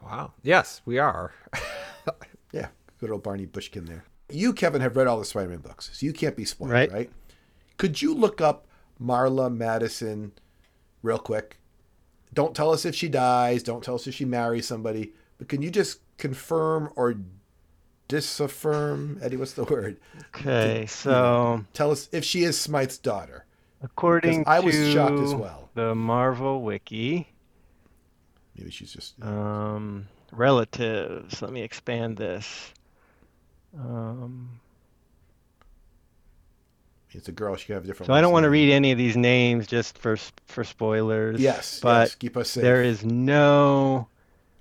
Wow. 0.02 0.34
Yes, 0.44 0.82
we 0.86 0.98
are. 0.98 1.34
Yeah, 2.54 2.68
good 3.00 3.12
old 3.12 3.24
Barney 3.24 3.46
Bushkin 3.46 3.84
there. 3.86 4.06
You, 4.30 4.54
Kevin, 4.54 4.80
have 4.82 4.96
read 4.96 5.08
all 5.08 5.20
the 5.20 5.26
Spider-Man 5.26 5.60
books, 5.60 5.90
so 5.94 6.06
you 6.06 6.14
can't 6.14 6.36
be 6.38 6.46
spoiled, 6.46 6.72
right? 6.72 6.90
Right. 6.92 7.12
Could 7.76 8.02
you 8.02 8.14
look 8.14 8.40
up 8.40 8.66
Marla 9.02 9.54
Madison 9.54 10.32
real 11.04 11.20
quick? 11.20 11.57
Don't 12.34 12.56
tell 12.56 12.72
us 12.72 12.86
if 12.86 12.94
she 12.96 13.10
dies. 13.10 13.64
Don't 13.64 13.84
tell 13.84 13.96
us 13.96 14.06
if 14.08 14.14
she 14.16 14.26
marries 14.26 14.68
somebody. 14.68 15.14
But 15.38 15.48
can 15.50 15.62
you 15.62 15.70
just 15.72 16.00
confirm 16.18 16.92
or 16.96 17.16
disaffirm? 18.08 19.20
Eddie, 19.22 19.38
what's 19.38 19.54
the 19.54 19.64
word? 19.64 19.98
Okay, 20.36 20.86
so 20.88 21.64
Tell 21.74 21.92
us 21.92 22.10
if 22.12 22.24
she 22.24 22.44
is 22.44 22.58
Smythe's 22.60 22.98
daughter. 22.98 23.46
according 23.82 24.44
I 24.48 24.60
was 24.60 24.76
to 24.76 24.92
shocked 24.94 25.20
as 25.20 25.36
well. 25.36 25.70
the 25.76 25.94
Marvel 25.96 26.62
Wiki, 26.64 27.28
Maybe 28.58 28.72
she's 28.72 28.92
just. 28.92 29.22
um, 29.24 30.08
relatives. 30.32 31.42
Let 31.42 31.52
me 31.52 31.62
expand 31.62 32.18
this. 32.18 32.72
Um, 33.78 34.60
it's 37.18 37.28
a 37.28 37.32
girl. 37.32 37.56
She 37.56 37.66
could 37.68 37.74
have 37.74 37.84
a 37.84 37.88
different. 37.88 38.08
so 38.08 38.14
I 38.14 38.22
don't 38.22 38.32
want 38.32 38.44
to 38.46 38.50
read 38.50 38.72
any 38.72 38.92
of 38.92 38.98
these 38.98 39.18
names 39.18 39.68
just 39.68 39.98
for 39.98 40.18
for 40.46 40.64
spoilers. 40.64 41.40
Yes, 41.42 41.80
but 41.82 42.08
yes, 42.10 42.16
keep 42.16 42.38
us 42.38 42.50
safe. 42.52 42.64
there 42.64 42.84
is 42.84 43.04
no 43.04 44.08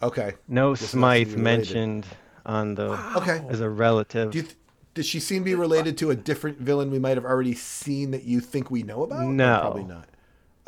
Okay, 0.02 0.34
no 0.46 0.74
This 0.74 0.90
Smythe 0.90 1.36
mentioned 1.36 2.06
on 2.44 2.74
the 2.74 2.90
okay. 3.16 3.42
as 3.48 3.60
a 3.60 3.68
relative. 3.68 4.30
Do 4.32 4.38
you 4.38 4.44
th- 4.44 4.56
does 4.94 5.06
she 5.06 5.20
seem 5.20 5.40
to 5.42 5.44
be 5.44 5.54
related 5.54 5.98
to 5.98 6.10
a 6.10 6.14
different 6.14 6.58
villain 6.58 6.90
we 6.90 6.98
might 6.98 7.16
have 7.16 7.24
already 7.24 7.54
seen 7.54 8.10
that 8.12 8.24
you 8.24 8.40
think 8.40 8.70
we 8.70 8.82
know 8.82 9.02
about? 9.04 9.24
Or 9.24 9.32
No. 9.32 9.58
probably 9.60 9.84
not. 9.84 10.08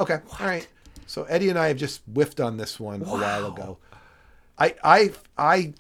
Okay, 0.01 0.19
all 0.41 0.47
right. 0.47 0.67
So 1.07 1.25
Eddie 1.25 1.49
and 1.49 1.59
I 1.59 1.69
have 1.69 1.77
just 1.79 2.03
whiffed 2.13 2.39
on 2.41 2.57
this 2.59 2.79
one 2.79 3.03
a 3.03 3.05
while 3.07 3.47
ago. 3.47 3.79
I, 4.59 4.75
I, 4.85 5.11
I, 5.37 5.75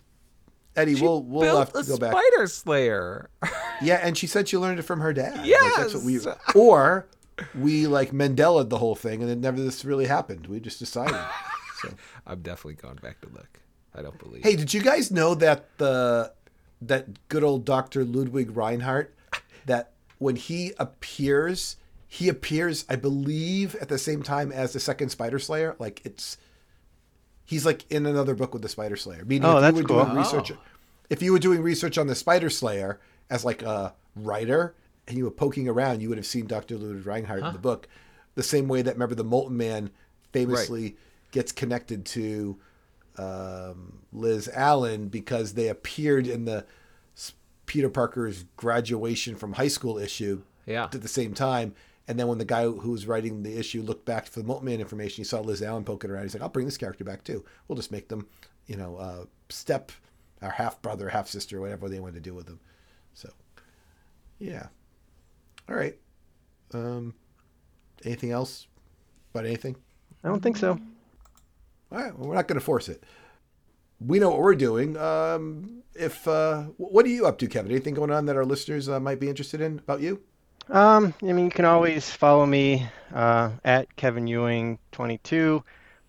Eddie, 0.78 0.96
She 0.96 1.02
we'll 1.02 1.22
we'll 1.22 1.42
built 1.42 1.58
have 1.58 1.72
to 1.72 1.78
a 1.80 1.84
go 1.84 1.98
back. 1.98 2.12
Spider 2.12 2.46
Slayer. 2.46 3.30
Yeah, 3.80 4.00
and 4.02 4.18
she 4.18 4.26
said 4.26 4.48
she 4.48 4.56
learned 4.58 4.80
it 4.80 4.82
from 4.82 4.98
her 5.00 5.12
dad. 5.12 5.36
Like, 5.36 5.76
that's 5.76 5.94
what 5.94 6.02
we, 6.02 6.14
Yes! 6.14 6.26
or 6.56 7.06
we 7.54 7.86
like 7.86 8.10
Mandela 8.10 8.68
the 8.68 8.78
whole 8.78 8.96
thing, 8.96 9.22
and 9.22 9.30
it 9.30 9.38
never 9.38 9.60
this 9.60 9.84
really 9.84 10.06
happened. 10.06 10.48
We 10.48 10.58
just 10.58 10.80
decided. 10.80 11.14
So. 11.82 11.90
I'm 12.26 12.40
definitely 12.42 12.74
going 12.74 12.96
back 12.96 13.20
to 13.20 13.28
look. 13.28 13.60
I 13.94 14.02
don't 14.02 14.18
believe. 14.18 14.42
Hey, 14.42 14.56
did 14.56 14.74
you 14.74 14.82
guys 14.82 15.12
know 15.12 15.36
that 15.36 15.66
the 15.78 16.32
that 16.82 17.28
good 17.28 17.44
old 17.44 17.64
Dr. 17.64 18.04
Ludwig 18.04 18.50
Rinehart 18.52 19.08
that 19.66 19.92
when 20.18 20.34
he 20.34 20.72
appears, 20.80 21.76
he 22.08 22.28
appears, 22.28 22.84
I 22.88 22.96
believe, 22.96 23.76
at 23.76 23.88
the 23.88 23.98
same 23.98 24.24
time 24.24 24.50
as 24.50 24.72
the 24.72 24.80
second 24.80 25.10
Spider 25.10 25.38
Slayer. 25.38 25.76
Like 25.78 26.00
it's 26.04 26.36
he's 27.44 27.64
like 27.64 27.84
in 27.92 28.06
another 28.06 28.34
book 28.34 28.52
with 28.52 28.62
the 28.62 28.68
Spider 28.68 28.96
Slayer. 28.96 29.24
Meaning 29.24 29.44
Oh, 29.48 29.56
if 29.58 29.60
that's 29.62 29.76
you 29.76 29.82
were 29.84 29.88
cool. 29.88 30.04
doing 30.04 30.16
research 30.16 30.50
oh. 30.50 30.58
If 31.10 31.22
you 31.22 31.32
were 31.32 31.38
doing 31.38 31.62
research 31.62 31.96
on 31.98 32.06
the 32.06 32.14
Spider 32.14 32.50
Slayer 32.50 33.00
as 33.30 33.44
like 33.44 33.62
a 33.62 33.94
writer 34.16 34.74
and 35.06 35.16
you 35.16 35.24
were 35.24 35.30
poking 35.30 35.68
around, 35.68 36.00
you 36.02 36.08
would 36.08 36.18
have 36.18 36.26
seen 36.26 36.46
Dr. 36.46 36.76
Ludwig 36.76 37.04
Rinehart 37.04 37.46
in 37.46 37.52
the 37.52 37.58
book. 37.58 37.88
The 38.34 38.42
same 38.42 38.68
way 38.68 38.82
that 38.82 38.94
remember 38.94 39.14
the 39.14 39.24
Molten 39.24 39.56
Man 39.56 39.90
famously 40.32 40.96
gets 41.32 41.50
connected 41.52 42.04
to 42.06 42.58
um, 43.16 44.00
Liz 44.12 44.48
Allan 44.54 45.08
because 45.08 45.54
they 45.54 45.68
appeared 45.68 46.26
in 46.26 46.44
the 46.44 46.64
Peter 47.66 47.90
Parker's 47.90 48.44
graduation 48.56 49.34
from 49.36 49.54
high 49.54 49.68
school 49.68 49.98
issue 49.98 50.42
Yeah. 50.66 50.84
at 50.84 50.92
the 51.02 51.08
same 51.08 51.34
time. 51.34 51.74
And 52.06 52.18
then 52.18 52.26
when 52.28 52.38
the 52.38 52.46
guy 52.46 52.64
who 52.64 52.90
was 52.92 53.06
writing 53.06 53.42
the 53.42 53.58
issue 53.58 53.82
looked 53.82 54.06
back 54.06 54.26
for 54.26 54.40
the 54.40 54.46
Molten 54.46 54.64
Man 54.66 54.80
information, 54.80 55.16
he 55.22 55.24
saw 55.24 55.40
Liz 55.40 55.62
Allan 55.62 55.84
poking 55.84 56.10
around. 56.10 56.22
He's 56.22 56.34
like, 56.34 56.42
I'll 56.42 56.48
bring 56.48 56.64
this 56.64 56.78
character 56.78 57.04
back 57.04 57.24
too. 57.24 57.44
We'll 57.66 57.76
just 57.76 57.92
make 57.92 58.08
them, 58.08 58.26
you 58.66 58.76
know, 58.76 58.96
uh, 58.96 59.24
step 59.50 59.92
our 60.42 60.50
half 60.50 60.80
brother, 60.82 61.08
half 61.08 61.28
sister, 61.28 61.60
whatever 61.60 61.88
they 61.88 62.00
want 62.00 62.14
to 62.14 62.20
do 62.20 62.34
with 62.34 62.46
them. 62.46 62.60
So, 63.14 63.30
yeah. 64.38 64.66
All 65.68 65.76
right. 65.76 65.96
Um, 66.72 67.14
anything 68.04 68.30
else 68.30 68.66
about 69.32 69.46
anything? 69.46 69.76
I 70.24 70.28
don't 70.28 70.42
think 70.42 70.56
so. 70.56 70.78
All 71.90 71.98
right, 71.98 72.16
well, 72.18 72.28
we're 72.28 72.34
not 72.34 72.48
going 72.48 72.58
to 72.58 72.64
force 72.64 72.88
it. 72.88 73.02
We 74.00 74.18
know 74.18 74.30
what 74.30 74.40
we're 74.40 74.54
doing. 74.54 74.96
Um, 74.96 75.82
if 75.94 76.28
uh, 76.28 76.64
what 76.76 77.04
are 77.06 77.08
you 77.08 77.26
up 77.26 77.38
to, 77.38 77.48
Kevin? 77.48 77.72
Anything 77.72 77.94
going 77.94 78.12
on 78.12 78.26
that 78.26 78.36
our 78.36 78.44
listeners 78.44 78.88
uh, 78.88 79.00
might 79.00 79.18
be 79.18 79.28
interested 79.28 79.60
in 79.60 79.78
about 79.78 80.00
you? 80.00 80.20
Um, 80.68 81.14
I 81.22 81.32
mean, 81.32 81.46
you 81.46 81.50
can 81.50 81.64
always 81.64 82.10
follow 82.10 82.44
me 82.44 82.86
uh, 83.12 83.50
at 83.64 83.96
Kevin 83.96 84.26
Ewing 84.26 84.78
22, 84.92 85.64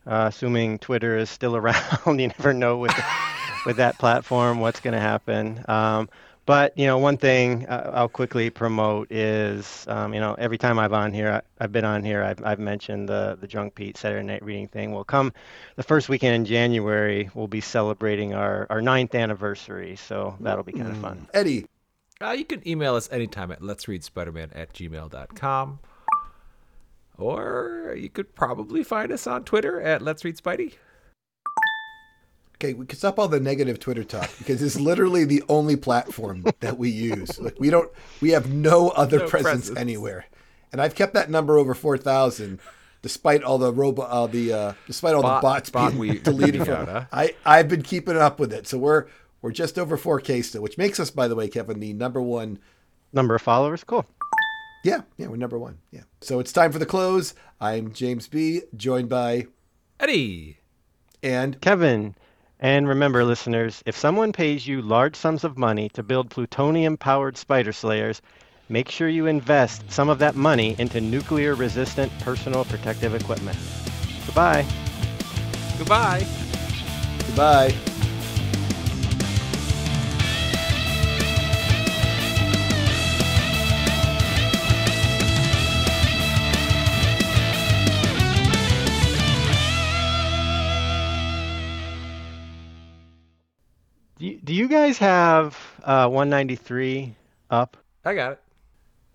uh, 0.06 0.26
assuming 0.28 0.80
Twitter 0.80 1.18
is 1.18 1.30
still 1.30 1.56
around. 1.58 2.20
you 2.20 2.28
never 2.28 2.54
know 2.54 2.78
with 2.78 2.92
with 3.66 3.78
that 3.78 3.98
platform 3.98 4.60
what's 4.60 4.80
going 4.80 4.94
to 4.94 5.00
happen. 5.00 5.64
Um, 5.68 6.10
but 6.46 6.76
you 6.76 6.88
know, 6.88 6.98
one 6.98 7.18
thing 7.18 7.68
uh, 7.68 7.92
I'll 7.94 8.10
quickly 8.10 8.50
promote 8.50 9.12
is, 9.12 9.86
um, 9.88 10.16
you 10.16 10.20
know, 10.20 10.34
every 10.34 10.58
time 10.58 10.80
I've 10.80 10.94
on 10.94 11.14
here, 11.14 11.32
I, 11.32 11.64
I've 11.64 11.72
been 11.72 11.86
on 11.86 12.04
here, 12.04 12.24
I've, 12.24 12.44
I've 12.44 12.58
mentioned 12.58 13.08
the 13.08 13.38
the 13.40 13.46
Junk 13.46 13.76
Pete 13.76 13.98
Saturday 13.98 14.26
Night 14.26 14.44
Reading 14.44 14.68
thing. 14.68 14.92
Will 14.92 15.04
come 15.04 15.32
the 15.76 15.84
first 15.84 16.10
weekend 16.10 16.34
in 16.36 16.46
January. 16.46 17.30
We'll 17.36 17.48
be 17.48 17.62
celebrating 17.62 18.34
our 18.34 18.66
our 18.72 18.82
ninth 18.82 19.14
anniversary, 19.14 19.96
so 19.96 20.38
that'll 20.40 20.64
be 20.64 20.72
kind 20.72 20.90
of 20.90 20.98
fun. 20.98 21.28
Eddie, 21.36 21.68
Uh, 22.20 22.32
you 22.32 22.46
can 22.46 22.68
email 22.68 22.96
us 22.96 23.08
anytime 23.12 23.52
at 23.52 23.62
let's 23.62 23.88
read 23.88 24.04
spider-man 24.04 24.50
at 24.56 24.74
gmail.com. 24.74 25.80
Or 27.18 27.96
you 27.98 28.10
could 28.10 28.34
probably 28.34 28.84
find 28.84 29.12
us 29.12 29.28
on 29.28 29.44
Twitter 29.44 29.80
at 29.82 30.02
let's 30.02 30.26
read 30.26 30.38
spidey. 30.38 30.74
Okay, 32.62 32.74
we 32.74 32.86
can 32.86 32.98
stop 32.98 33.18
all 33.20 33.28
the 33.28 33.40
negative 33.40 33.80
Twitter 33.80 34.04
talk 34.04 34.30
because 34.38 34.62
it's 34.62 34.80
literally 34.80 35.24
the 35.26 35.44
only 35.50 35.76
platform 35.76 36.46
that 36.60 36.78
we 36.78 36.90
use. 36.90 37.40
Like 37.40 37.60
we 37.60 37.70
don't, 37.70 37.90
we 38.22 38.32
have 38.32 38.52
no 38.52 38.90
other 38.90 39.20
No 39.20 39.28
presence, 39.28 39.44
presence. 39.68 39.78
anywhere, 39.80 40.26
and 40.72 40.82
I've 40.82 40.96
kept 40.96 41.14
that 41.14 41.30
number 41.30 41.58
over 41.58 41.74
four 41.74 41.98
thousand. 41.98 42.60
Despite 43.02 43.44
all 43.44 43.58
the 43.58 43.72
robo, 43.72 44.02
uh, 44.02 44.28
the 44.28 44.52
uh, 44.52 44.74
despite 44.86 45.16
all 45.16 45.22
Bot- 45.22 45.42
the 45.42 45.48
bots 45.48 45.70
bot 45.70 45.92
being 45.92 46.00
we- 46.00 46.20
deleted 46.20 46.66
from, 46.66 46.74
out, 46.74 46.88
huh? 46.90 47.06
I 47.14 47.34
I've 47.46 47.70
been 47.70 47.82
keeping 47.82 48.18
up 48.18 48.40
with 48.42 48.52
it. 48.52 48.68
So 48.68 48.78
we're 48.78 49.06
we're 49.42 49.54
just 49.54 49.80
over 49.80 49.98
4K 49.98 50.44
still, 50.44 50.62
which 50.62 50.78
makes 50.78 51.00
us, 51.00 51.10
by 51.10 51.30
the 51.30 51.36
way, 51.36 51.48
Kevin, 51.48 51.80
the 51.80 51.94
number 51.94 52.22
one 52.22 52.60
Number 53.14 53.36
of 53.36 53.42
followers, 53.42 53.86
cool. 53.86 54.06
Yeah, 54.84 55.02
yeah, 55.18 55.28
we're 55.28 55.38
number 55.38 55.58
one. 55.58 55.78
Yeah. 55.92 56.02
So 56.22 56.40
it's 56.42 56.52
time 56.52 56.72
for 56.74 56.78
the 56.80 56.86
close. 56.86 57.34
I'm 57.62 57.92
James 57.94 58.28
B, 58.28 58.62
joined 58.76 59.08
by 59.10 59.48
Eddie. 60.00 60.60
and 61.24 61.60
Kevin, 61.62 62.16
and 62.60 62.88
remember, 62.88 63.24
listeners, 63.24 63.82
if 63.86 63.98
someone 63.98 64.34
pays 64.34 64.68
you 64.68 64.82
large 64.82 65.16
sums 65.16 65.44
of 65.44 65.58
money 65.58 65.90
to 65.90 66.04
build 66.04 66.30
plutonium 66.30 66.98
powered 66.98 67.38
spider 67.38 67.72
slayers, 67.72 68.22
make 68.68 68.90
sure 68.90 69.08
you 69.08 69.28
invest 69.28 69.90
some 69.90 70.10
of 70.10 70.20
that 70.20 70.36
money 70.36 70.76
into 70.78 71.00
nuclear 71.00 71.56
resistant 71.56 72.12
personal 72.20 72.66
protective 72.66 73.16
equipment. 73.16 73.58
Goodbye. 74.26 74.66
Goodbye. 75.78 76.28
Goodbye. 77.28 77.74
You, 94.60 94.68
guys 94.68 94.98
have 94.98 95.58
uh, 95.84 96.08
193 96.08 97.16
up? 97.50 97.78
I 98.06 98.14
got 98.14 98.34
it. 98.34 98.42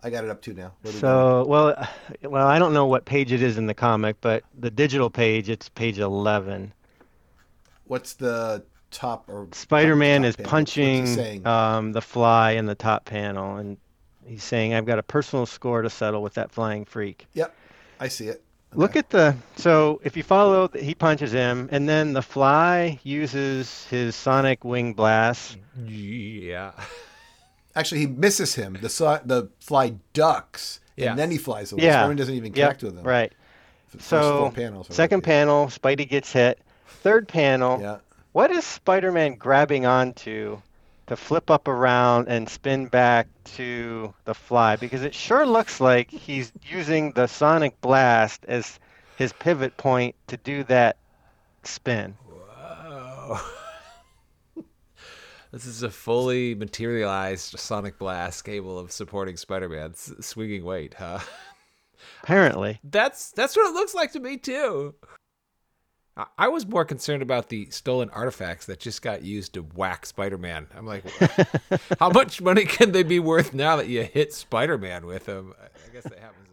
I 0.02 0.10
got 0.10 0.24
it 0.24 0.30
up 0.30 0.42
too 0.42 0.52
now. 0.52 0.72
What 0.82 0.90
do 0.90 0.96
we 0.96 1.00
got? 1.00 1.00
So, 1.00 1.44
well, 1.46 1.74
uh, 1.76 1.86
well, 2.22 2.46
I 2.46 2.58
don't 2.58 2.74
know 2.74 2.86
what 2.86 3.04
page 3.04 3.32
it 3.32 3.42
is 3.42 3.56
in 3.56 3.66
the 3.66 3.74
comic, 3.74 4.16
but 4.20 4.44
the 4.58 4.70
digital 4.70 5.08
page, 5.08 5.48
it's 5.48 5.68
page 5.68 5.98
11. 5.98 6.72
what's 7.84 8.14
the 8.14 8.64
top 8.90 9.28
or 9.28 9.48
Spider-Man 9.52 10.22
top 10.22 10.28
is 10.28 10.36
panel? 10.36 10.50
Punching 10.50 11.46
um, 11.46 11.92
the 11.92 12.02
fly 12.02 12.52
in 12.52 12.66
the 12.66 12.74
top 12.74 13.04
panel, 13.04 13.56
and 13.56 13.76
he's 14.26 14.44
saying, 14.44 14.74
"I've 14.74 14.86
got 14.86 14.98
a 14.98 15.02
personal 15.02 15.46
score 15.46 15.82
to 15.82 15.90
settle 15.90 16.22
with 16.22 16.34
that 16.34 16.52
flying 16.52 16.84
freak." 16.84 17.26
Yep, 17.34 17.54
I 17.98 18.08
see 18.08 18.28
it. 18.28 18.43
Look 18.74 18.96
at 18.96 19.10
the 19.10 19.36
so 19.56 20.00
if 20.04 20.16
you 20.16 20.22
follow, 20.22 20.68
he 20.68 20.94
punches 20.94 21.32
him, 21.32 21.68
and 21.72 21.88
then 21.88 22.12
the 22.12 22.22
fly 22.22 22.98
uses 23.02 23.86
his 23.88 24.14
sonic 24.16 24.64
wing 24.64 24.94
blast. 24.94 25.58
Yeah. 25.86 26.72
Actually, 27.76 28.00
he 28.02 28.06
misses 28.06 28.54
him. 28.54 28.76
The 28.80 28.88
si- 28.88 29.22
the 29.24 29.48
fly 29.60 29.94
ducks, 30.12 30.80
Yeah. 30.96 31.10
and 31.10 31.18
then 31.18 31.30
he 31.30 31.38
flies 31.38 31.72
away. 31.72 31.82
Yeah. 31.84 31.92
Spider-Man 31.94 32.16
doesn't 32.16 32.34
even 32.34 32.52
Yep, 32.52 32.54
connect 32.54 32.82
with 32.84 32.98
him. 32.98 33.04
right. 33.04 33.32
First 33.88 34.06
So 34.08 34.50
panels. 34.54 34.86
second 34.90 35.18
like- 35.18 35.24
panel, 35.24 35.66
Spidey 35.66 36.08
gets 36.08 36.32
hit. 36.32 36.58
Third 37.02 37.26
panel, 37.28 37.80
Yeah. 37.80 37.96
what 38.32 38.50
is 38.50 38.64
Spider-Man 38.64 39.34
grabbing 39.36 39.86
onto 39.86 40.58
to 41.06 41.16
flip 41.16 41.50
up 41.50 41.68
around 41.68 42.28
and 42.28 42.48
spin 42.48 42.86
back 42.86 43.28
to 43.56 44.14
the 44.24 44.34
fly? 44.34 44.76
Because 44.76 45.02
it 45.02 45.14
sure 45.14 45.46
looks 45.46 45.80
like 45.80 46.10
he's 46.10 46.52
using 46.62 47.12
the 47.12 47.26
sonic 47.26 47.80
blast 47.80 48.44
as 48.48 48.78
his 49.16 49.32
pivot 49.32 49.76
point 49.76 50.14
to 50.28 50.36
do 50.36 50.64
that 50.64 50.96
spin. 51.62 52.16
Whoa. 52.26 53.38
this 55.52 55.66
is 55.66 55.82
a 55.82 55.90
fully 55.90 56.54
materialized 56.54 57.58
sonic 57.58 57.98
blast 57.98 58.44
cable 58.44 58.78
of 58.78 58.92
supporting 58.92 59.36
Spider-Man's 59.36 60.24
swinging 60.24 60.64
weight, 60.64 60.94
huh? 60.94 61.20
Apparently. 62.22 62.80
That's 62.84 63.32
that's 63.32 63.56
what 63.56 63.68
it 63.68 63.74
looks 63.74 63.94
like 63.94 64.12
to 64.12 64.20
me 64.20 64.36
too. 64.36 64.94
I- 66.16 66.48
was 66.48 66.66
more 66.66 66.84
concerned 66.84 67.22
about 67.22 67.48
the 67.48 67.68
stolen 67.70 68.08
artifacts 68.10 68.66
that 68.66 68.78
just 68.78 69.02
got 69.02 69.22
used 69.22 69.54
to 69.54 69.62
whack 69.62 70.06
Spider-Man. 70.06 70.68
I'm 70.76 70.86
like, 70.86 71.04
how 71.98 72.10
much 72.10 72.40
money 72.40 72.64
can 72.64 72.92
they 72.92 73.02
be 73.02 73.18
worth 73.18 73.52
now 73.52 73.76
that 73.76 73.88
you 73.88 74.02
hit 74.04 74.32
Spider-Man 74.32 75.06
with 75.06 75.26
them? 75.26 75.54
I 75.60 75.64
I 75.66 75.92
guess 75.92 76.04
that 76.04 76.18
happens 76.18 76.43